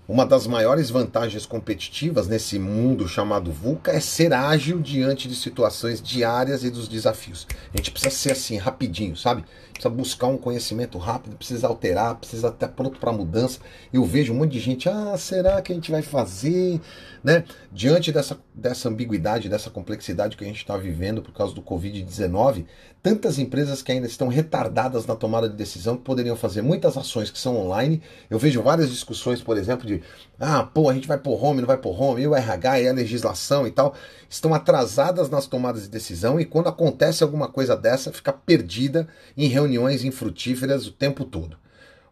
uma 0.08 0.26
das 0.26 0.46
maiores 0.46 0.90
vantagens 0.90 1.46
competitivas 1.46 2.26
nesse 2.26 2.58
mundo 2.58 3.06
chamado 3.06 3.52
VUCA 3.52 3.92
é 3.92 4.00
ser 4.00 4.32
ágil 4.32 4.80
diante 4.80 5.28
de 5.28 5.34
situações 5.36 6.02
diárias 6.02 6.64
e 6.64 6.70
dos 6.70 6.88
desafios. 6.88 7.46
A 7.72 7.76
gente 7.76 7.92
precisa 7.92 8.14
ser 8.14 8.32
assim, 8.32 8.56
rapidinho, 8.56 9.16
sabe? 9.16 9.44
Precisa 9.72 9.88
buscar 9.88 10.26
um 10.26 10.36
conhecimento 10.36 10.98
rápido, 10.98 11.36
precisa 11.36 11.66
alterar, 11.66 12.16
precisa 12.16 12.48
estar 12.48 12.68
pronto 12.68 12.98
para 12.98 13.12
mudança. 13.12 13.60
Eu 13.92 14.04
vejo 14.04 14.32
um 14.32 14.36
monte 14.36 14.52
de 14.52 14.60
gente, 14.60 14.88
ah, 14.88 15.16
será 15.16 15.62
que 15.62 15.72
a 15.72 15.74
gente 15.74 15.90
vai 15.90 16.02
fazer? 16.02 16.80
Né? 17.22 17.44
Diante 17.70 18.10
dessa, 18.10 18.38
dessa 18.54 18.88
ambiguidade, 18.88 19.48
dessa 19.48 19.70
complexidade 19.70 20.36
que 20.36 20.44
a 20.44 20.46
gente 20.46 20.58
está 20.58 20.76
vivendo 20.76 21.22
por 21.22 21.32
causa 21.32 21.54
do 21.54 21.62
Covid-19, 21.62 22.66
tantas 23.02 23.38
empresas 23.38 23.82
que 23.82 23.90
ainda 23.90 24.06
estão 24.06 24.28
retardadas 24.28 25.06
na 25.06 25.16
tomada 25.16 25.48
de 25.48 25.56
decisão, 25.56 25.96
que 25.96 26.02
poderiam 26.02 26.36
fazer 26.36 26.60
muitas 26.60 26.96
ações 26.96 27.30
que 27.30 27.38
são 27.38 27.56
online. 27.56 28.02
Eu 28.28 28.38
vejo 28.38 28.62
várias 28.62 28.90
discussões, 28.90 29.42
por 29.42 29.56
exemplo, 29.56 29.86
de 29.86 30.02
ah, 30.38 30.62
pô, 30.64 30.90
a 30.90 30.94
gente 30.94 31.08
vai 31.08 31.18
por 31.18 31.42
home, 31.42 31.60
não 31.60 31.66
vai 31.66 31.78
por 31.78 32.00
home, 32.00 32.22
e 32.22 32.26
o 32.26 32.34
RH 32.34 32.80
e 32.80 32.88
a 32.88 32.92
legislação 32.92 33.66
e 33.66 33.70
tal, 33.70 33.94
estão 34.28 34.52
atrasadas 34.52 35.30
nas 35.30 35.46
tomadas 35.46 35.82
de 35.82 35.88
decisão 35.88 36.38
e 36.38 36.44
quando 36.44 36.68
acontece 36.68 37.22
alguma 37.22 37.48
coisa 37.48 37.76
dessa, 37.76 38.12
fica 38.12 38.32
perdida 38.32 39.08
em 39.36 39.46
reuniões 39.48 40.04
infrutíferas 40.04 40.86
o 40.86 40.92
tempo 40.92 41.24
todo. 41.24 41.61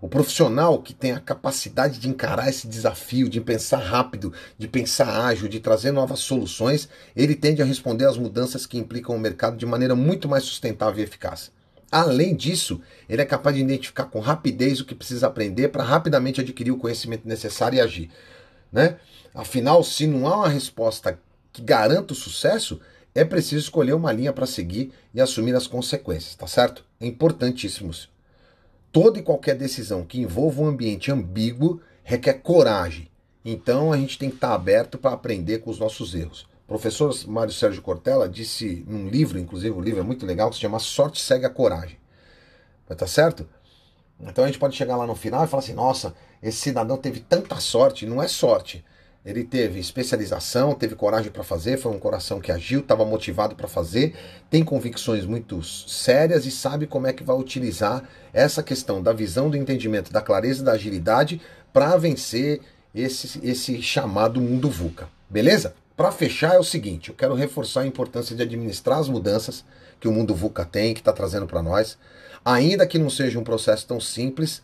O 0.00 0.08
profissional 0.08 0.80
que 0.80 0.94
tem 0.94 1.12
a 1.12 1.20
capacidade 1.20 1.98
de 1.98 2.08
encarar 2.08 2.48
esse 2.48 2.66
desafio, 2.66 3.28
de 3.28 3.38
pensar 3.38 3.80
rápido, 3.80 4.32
de 4.56 4.66
pensar 4.66 5.26
ágil, 5.26 5.46
de 5.46 5.60
trazer 5.60 5.92
novas 5.92 6.20
soluções, 6.20 6.88
ele 7.14 7.34
tende 7.34 7.60
a 7.60 7.66
responder 7.66 8.06
às 8.06 8.16
mudanças 8.16 8.64
que 8.64 8.78
implicam 8.78 9.14
o 9.14 9.20
mercado 9.20 9.58
de 9.58 9.66
maneira 9.66 9.94
muito 9.94 10.26
mais 10.26 10.44
sustentável 10.44 11.00
e 11.00 11.04
eficaz. 11.04 11.52
Além 11.92 12.34
disso, 12.34 12.80
ele 13.10 13.20
é 13.20 13.26
capaz 13.26 13.54
de 13.54 13.62
identificar 13.62 14.04
com 14.04 14.20
rapidez 14.20 14.80
o 14.80 14.86
que 14.86 14.94
precisa 14.94 15.26
aprender 15.26 15.68
para 15.68 15.82
rapidamente 15.82 16.40
adquirir 16.40 16.70
o 16.70 16.78
conhecimento 16.78 17.28
necessário 17.28 17.76
e 17.76 17.80
agir. 17.80 18.10
Né? 18.72 18.96
Afinal, 19.34 19.84
se 19.84 20.06
não 20.06 20.26
há 20.26 20.36
uma 20.36 20.48
resposta 20.48 21.18
que 21.52 21.60
garanta 21.60 22.14
o 22.14 22.16
sucesso, 22.16 22.80
é 23.14 23.22
preciso 23.22 23.64
escolher 23.64 23.92
uma 23.92 24.12
linha 24.12 24.32
para 24.32 24.46
seguir 24.46 24.92
e 25.12 25.20
assumir 25.20 25.54
as 25.54 25.66
consequências, 25.66 26.36
tá 26.36 26.46
certo? 26.46 26.84
É 26.98 27.06
importantíssimo 27.06 27.92
toda 28.92 29.18
e 29.18 29.22
qualquer 29.22 29.56
decisão 29.56 30.04
que 30.04 30.20
envolva 30.20 30.62
um 30.62 30.66
ambiente 30.66 31.10
ambíguo 31.10 31.80
requer 32.02 32.34
coragem. 32.34 33.08
Então 33.44 33.92
a 33.92 33.96
gente 33.96 34.18
tem 34.18 34.28
que 34.28 34.36
estar 34.36 34.54
aberto 34.54 34.98
para 34.98 35.12
aprender 35.12 35.58
com 35.58 35.70
os 35.70 35.78
nossos 35.78 36.14
erros. 36.14 36.48
O 36.64 36.68
professor 36.68 37.14
Mário 37.26 37.52
Sérgio 37.52 37.82
Cortella 37.82 38.28
disse 38.28 38.84
num 38.86 39.08
livro, 39.08 39.38
inclusive 39.38 39.76
o 39.76 39.80
livro 39.80 40.00
é 40.00 40.04
muito 40.04 40.26
legal, 40.26 40.50
que 40.50 40.56
se 40.56 40.62
chama 40.62 40.78
Sorte 40.78 41.20
Segue 41.20 41.46
a 41.46 41.50
Coragem. 41.50 41.98
Vai 42.86 42.96
tá 42.96 43.06
certo? 43.06 43.48
Então 44.20 44.44
a 44.44 44.46
gente 44.46 44.58
pode 44.58 44.76
chegar 44.76 44.96
lá 44.96 45.06
no 45.06 45.14
final 45.14 45.44
e 45.44 45.48
falar 45.48 45.62
assim: 45.62 45.72
nossa, 45.72 46.14
esse 46.42 46.58
cidadão 46.58 46.96
teve 46.96 47.20
tanta 47.20 47.56
sorte. 47.60 48.06
Não 48.06 48.22
é 48.22 48.28
sorte. 48.28 48.84
Ele 49.24 49.44
teve 49.44 49.78
especialização, 49.78 50.74
teve 50.74 50.94
coragem 50.94 51.30
para 51.30 51.44
fazer, 51.44 51.76
foi 51.76 51.92
um 51.92 51.98
coração 51.98 52.40
que 52.40 52.50
agiu, 52.50 52.80
estava 52.80 53.04
motivado 53.04 53.54
para 53.54 53.68
fazer, 53.68 54.14
tem 54.48 54.64
convicções 54.64 55.26
muito 55.26 55.62
sérias 55.62 56.46
e 56.46 56.50
sabe 56.50 56.86
como 56.86 57.06
é 57.06 57.12
que 57.12 57.22
vai 57.22 57.36
utilizar 57.36 58.02
essa 58.32 58.62
questão 58.62 59.02
da 59.02 59.12
visão, 59.12 59.50
do 59.50 59.58
entendimento, 59.58 60.10
da 60.10 60.22
clareza 60.22 60.62
e 60.62 60.64
da 60.64 60.72
agilidade 60.72 61.40
para 61.70 61.98
vencer 61.98 62.60
esse, 62.94 63.38
esse 63.46 63.82
chamado 63.82 64.40
mundo 64.40 64.70
VUCA. 64.70 65.06
Beleza? 65.28 65.74
Para 65.94 66.10
fechar 66.10 66.54
é 66.54 66.58
o 66.58 66.64
seguinte, 66.64 67.10
eu 67.10 67.14
quero 67.14 67.34
reforçar 67.34 67.82
a 67.82 67.86
importância 67.86 68.34
de 68.34 68.42
administrar 68.42 68.98
as 68.98 69.08
mudanças 69.08 69.62
que 70.00 70.08
o 70.08 70.12
mundo 70.12 70.34
VUCA 70.34 70.64
tem, 70.64 70.94
que 70.94 71.00
está 71.00 71.12
trazendo 71.12 71.46
para 71.46 71.62
nós, 71.62 71.98
ainda 72.42 72.86
que 72.86 72.98
não 72.98 73.10
seja 73.10 73.38
um 73.38 73.44
processo 73.44 73.86
tão 73.86 74.00
simples 74.00 74.62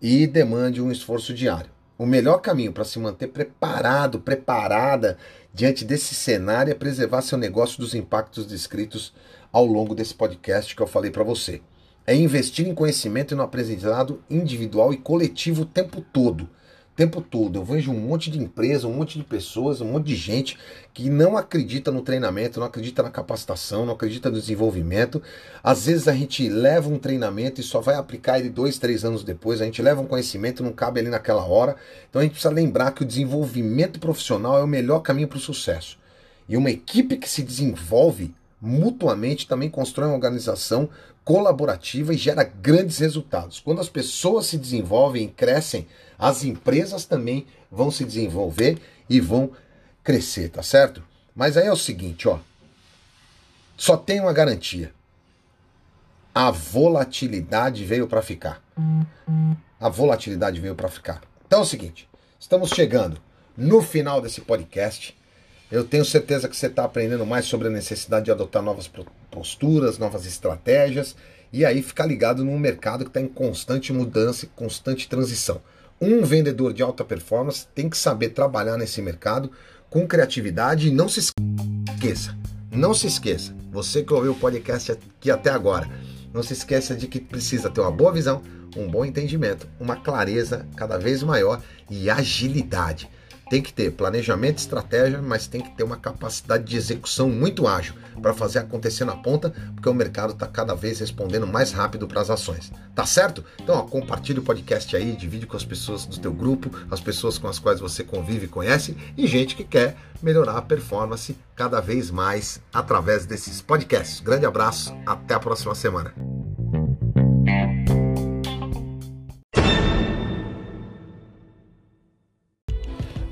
e 0.00 0.26
demande 0.26 0.80
um 0.80 0.90
esforço 0.90 1.34
diário. 1.34 1.70
O 1.98 2.06
melhor 2.06 2.38
caminho 2.38 2.72
para 2.72 2.84
se 2.84 2.98
manter 2.98 3.28
preparado, 3.28 4.20
preparada 4.20 5.18
diante 5.52 5.84
desse 5.84 6.14
cenário 6.14 6.70
é 6.70 6.74
preservar 6.74 7.22
seu 7.22 7.36
negócio 7.36 7.78
dos 7.78 7.94
impactos 7.94 8.46
descritos 8.46 9.12
ao 9.52 9.66
longo 9.66 9.94
desse 9.94 10.14
podcast 10.14 10.74
que 10.74 10.82
eu 10.82 10.86
falei 10.86 11.10
para 11.10 11.22
você. 11.22 11.60
É 12.06 12.14
investir 12.14 12.66
em 12.66 12.74
conhecimento 12.74 13.32
e 13.32 13.36
no 13.36 13.42
aprendizado 13.42 14.22
individual 14.28 14.92
e 14.92 14.96
coletivo 14.96 15.62
o 15.62 15.66
tempo 15.66 16.00
todo 16.12 16.48
tempo 16.94 17.20
todo. 17.20 17.58
Eu 17.58 17.64
vejo 17.64 17.90
um 17.90 17.98
monte 17.98 18.30
de 18.30 18.38
empresa, 18.38 18.86
um 18.86 18.92
monte 18.92 19.18
de 19.18 19.24
pessoas, 19.24 19.80
um 19.80 19.92
monte 19.92 20.06
de 20.06 20.16
gente 20.16 20.58
que 20.92 21.08
não 21.08 21.36
acredita 21.36 21.90
no 21.90 22.02
treinamento, 22.02 22.60
não 22.60 22.66
acredita 22.66 23.02
na 23.02 23.10
capacitação, 23.10 23.86
não 23.86 23.94
acredita 23.94 24.30
no 24.30 24.38
desenvolvimento. 24.38 25.22
Às 25.62 25.86
vezes 25.86 26.06
a 26.06 26.12
gente 26.12 26.48
leva 26.48 26.88
um 26.88 26.98
treinamento 26.98 27.60
e 27.60 27.64
só 27.64 27.80
vai 27.80 27.94
aplicar 27.94 28.38
ele 28.38 28.50
dois, 28.50 28.78
três 28.78 29.04
anos 29.04 29.24
depois. 29.24 29.60
A 29.60 29.64
gente 29.64 29.80
leva 29.80 30.00
um 30.00 30.06
conhecimento, 30.06 30.62
não 30.62 30.72
cabe 30.72 31.00
ali 31.00 31.08
naquela 31.08 31.44
hora. 31.44 31.76
Então 32.08 32.20
a 32.20 32.24
gente 32.24 32.32
precisa 32.32 32.52
lembrar 32.52 32.92
que 32.92 33.02
o 33.02 33.06
desenvolvimento 33.06 33.98
profissional 33.98 34.58
é 34.58 34.62
o 34.62 34.68
melhor 34.68 35.00
caminho 35.00 35.28
para 35.28 35.38
o 35.38 35.40
sucesso. 35.40 35.98
E 36.48 36.56
uma 36.56 36.70
equipe 36.70 37.16
que 37.16 37.28
se 37.28 37.42
desenvolve 37.42 38.34
mutuamente 38.60 39.48
também 39.48 39.68
constrói 39.68 40.06
uma 40.06 40.14
organização 40.14 40.88
colaborativa 41.24 42.12
e 42.12 42.16
gera 42.16 42.44
grandes 42.44 42.98
resultados. 42.98 43.60
Quando 43.60 43.80
as 43.80 43.88
pessoas 43.88 44.46
se 44.46 44.58
desenvolvem 44.58 45.24
e 45.24 45.28
crescem, 45.28 45.86
as 46.18 46.44
empresas 46.44 47.04
também 47.04 47.46
vão 47.70 47.90
se 47.90 48.04
desenvolver 48.04 48.78
e 49.08 49.20
vão 49.20 49.50
crescer, 50.02 50.48
tá 50.48 50.62
certo? 50.62 51.02
Mas 51.34 51.56
aí 51.56 51.66
é 51.66 51.72
o 51.72 51.76
seguinte, 51.76 52.28
ó. 52.28 52.38
Só 53.76 53.96
tem 53.96 54.20
uma 54.20 54.32
garantia. 54.32 54.92
A 56.34 56.50
volatilidade 56.50 57.84
veio 57.84 58.06
para 58.06 58.22
ficar. 58.22 58.62
A 59.78 59.88
volatilidade 59.88 60.60
veio 60.60 60.74
para 60.74 60.88
ficar. 60.88 61.22
Então 61.46 61.60
é 61.60 61.62
o 61.62 61.66
seguinte, 61.66 62.08
estamos 62.38 62.70
chegando 62.70 63.20
no 63.56 63.82
final 63.82 64.20
desse 64.20 64.40
podcast. 64.40 65.16
Eu 65.72 65.84
tenho 65.84 66.04
certeza 66.04 66.50
que 66.50 66.54
você 66.54 66.66
está 66.66 66.84
aprendendo 66.84 67.24
mais 67.24 67.46
sobre 67.46 67.68
a 67.68 67.70
necessidade 67.70 68.26
de 68.26 68.30
adotar 68.30 68.62
novas 68.62 68.90
posturas, 69.30 69.96
novas 69.96 70.26
estratégias 70.26 71.16
e 71.50 71.64
aí 71.64 71.82
ficar 71.82 72.04
ligado 72.04 72.44
num 72.44 72.58
mercado 72.58 73.04
que 73.04 73.08
está 73.08 73.22
em 73.22 73.26
constante 73.26 73.90
mudança 73.90 74.44
e 74.44 74.48
constante 74.48 75.08
transição. 75.08 75.62
Um 75.98 76.26
vendedor 76.26 76.74
de 76.74 76.82
alta 76.82 77.02
performance 77.02 77.66
tem 77.74 77.88
que 77.88 77.96
saber 77.96 78.28
trabalhar 78.28 78.76
nesse 78.76 79.00
mercado 79.00 79.50
com 79.88 80.06
criatividade 80.06 80.88
e 80.88 80.92
não 80.92 81.08
se 81.08 81.20
esqueça, 81.20 82.36
não 82.70 82.92
se 82.92 83.06
esqueça, 83.06 83.54
você 83.70 84.02
que 84.02 84.12
ouviu 84.12 84.32
o 84.32 84.38
podcast 84.38 84.92
aqui 84.92 85.30
até 85.30 85.48
agora, 85.48 85.88
não 86.34 86.42
se 86.42 86.52
esqueça 86.52 86.94
de 86.94 87.08
que 87.08 87.18
precisa 87.18 87.70
ter 87.70 87.80
uma 87.80 87.90
boa 87.90 88.12
visão, 88.12 88.42
um 88.76 88.86
bom 88.86 89.06
entendimento, 89.06 89.66
uma 89.80 89.96
clareza 89.96 90.66
cada 90.76 90.98
vez 90.98 91.22
maior 91.22 91.62
e 91.88 92.10
agilidade. 92.10 93.08
Tem 93.52 93.60
que 93.60 93.70
ter 93.70 93.92
planejamento, 93.92 94.56
estratégia, 94.56 95.20
mas 95.20 95.46
tem 95.46 95.60
que 95.60 95.76
ter 95.76 95.84
uma 95.84 95.98
capacidade 95.98 96.64
de 96.64 96.74
execução 96.74 97.28
muito 97.28 97.66
ágil 97.66 97.92
para 98.22 98.32
fazer 98.32 98.60
acontecer 98.60 99.04
na 99.04 99.14
ponta, 99.14 99.50
porque 99.74 99.90
o 99.90 99.92
mercado 99.92 100.32
está 100.32 100.46
cada 100.46 100.74
vez 100.74 101.00
respondendo 101.00 101.46
mais 101.46 101.70
rápido 101.70 102.08
para 102.08 102.22
as 102.22 102.30
ações. 102.30 102.72
Tá 102.94 103.04
certo? 103.04 103.44
Então, 103.60 103.74
ó, 103.74 103.82
compartilhe 103.82 104.38
o 104.38 104.42
podcast 104.42 104.96
aí, 104.96 105.14
divide 105.14 105.46
com 105.46 105.54
as 105.54 105.66
pessoas 105.66 106.06
do 106.06 106.18
teu 106.18 106.32
grupo, 106.32 106.70
as 106.90 106.98
pessoas 106.98 107.36
com 107.36 107.46
as 107.46 107.58
quais 107.58 107.78
você 107.78 108.02
convive 108.02 108.46
e 108.46 108.48
conhece, 108.48 108.96
e 109.18 109.26
gente 109.26 109.54
que 109.54 109.64
quer 109.64 109.98
melhorar 110.22 110.56
a 110.56 110.62
performance 110.62 111.36
cada 111.54 111.78
vez 111.78 112.10
mais 112.10 112.58
através 112.72 113.26
desses 113.26 113.60
podcasts. 113.60 114.20
Grande 114.20 114.46
abraço, 114.46 114.96
até 115.04 115.34
a 115.34 115.38
próxima 115.38 115.74
semana. 115.74 116.14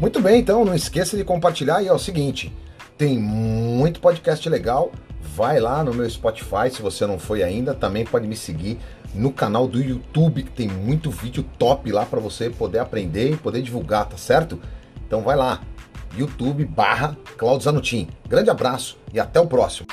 Muito 0.00 0.18
bem, 0.18 0.40
então 0.40 0.64
não 0.64 0.74
esqueça 0.74 1.14
de 1.14 1.22
compartilhar 1.22 1.82
e 1.82 1.88
é 1.88 1.92
o 1.92 1.98
seguinte, 1.98 2.50
tem 2.96 3.18
muito 3.18 4.00
podcast 4.00 4.48
legal, 4.48 4.90
vai 5.36 5.60
lá 5.60 5.84
no 5.84 5.92
meu 5.92 6.08
Spotify 6.08 6.70
se 6.72 6.80
você 6.80 7.06
não 7.06 7.18
foi 7.18 7.42
ainda, 7.42 7.74
também 7.74 8.06
pode 8.06 8.26
me 8.26 8.34
seguir 8.34 8.78
no 9.14 9.30
canal 9.30 9.68
do 9.68 9.78
YouTube 9.78 10.44
que 10.44 10.50
tem 10.52 10.68
muito 10.68 11.10
vídeo 11.10 11.44
top 11.58 11.92
lá 11.92 12.06
para 12.06 12.18
você 12.18 12.48
poder 12.48 12.78
aprender 12.78 13.30
e 13.30 13.36
poder 13.36 13.60
divulgar, 13.60 14.08
tá 14.08 14.16
certo? 14.16 14.58
Então 15.06 15.20
vai 15.20 15.36
lá, 15.36 15.60
YouTube 16.16 16.64
barra 16.64 17.14
Claudio 17.36 17.64
Zanutin. 17.64 18.08
Grande 18.26 18.48
abraço 18.48 18.96
e 19.12 19.20
até 19.20 19.38
o 19.38 19.46
próximo. 19.46 19.86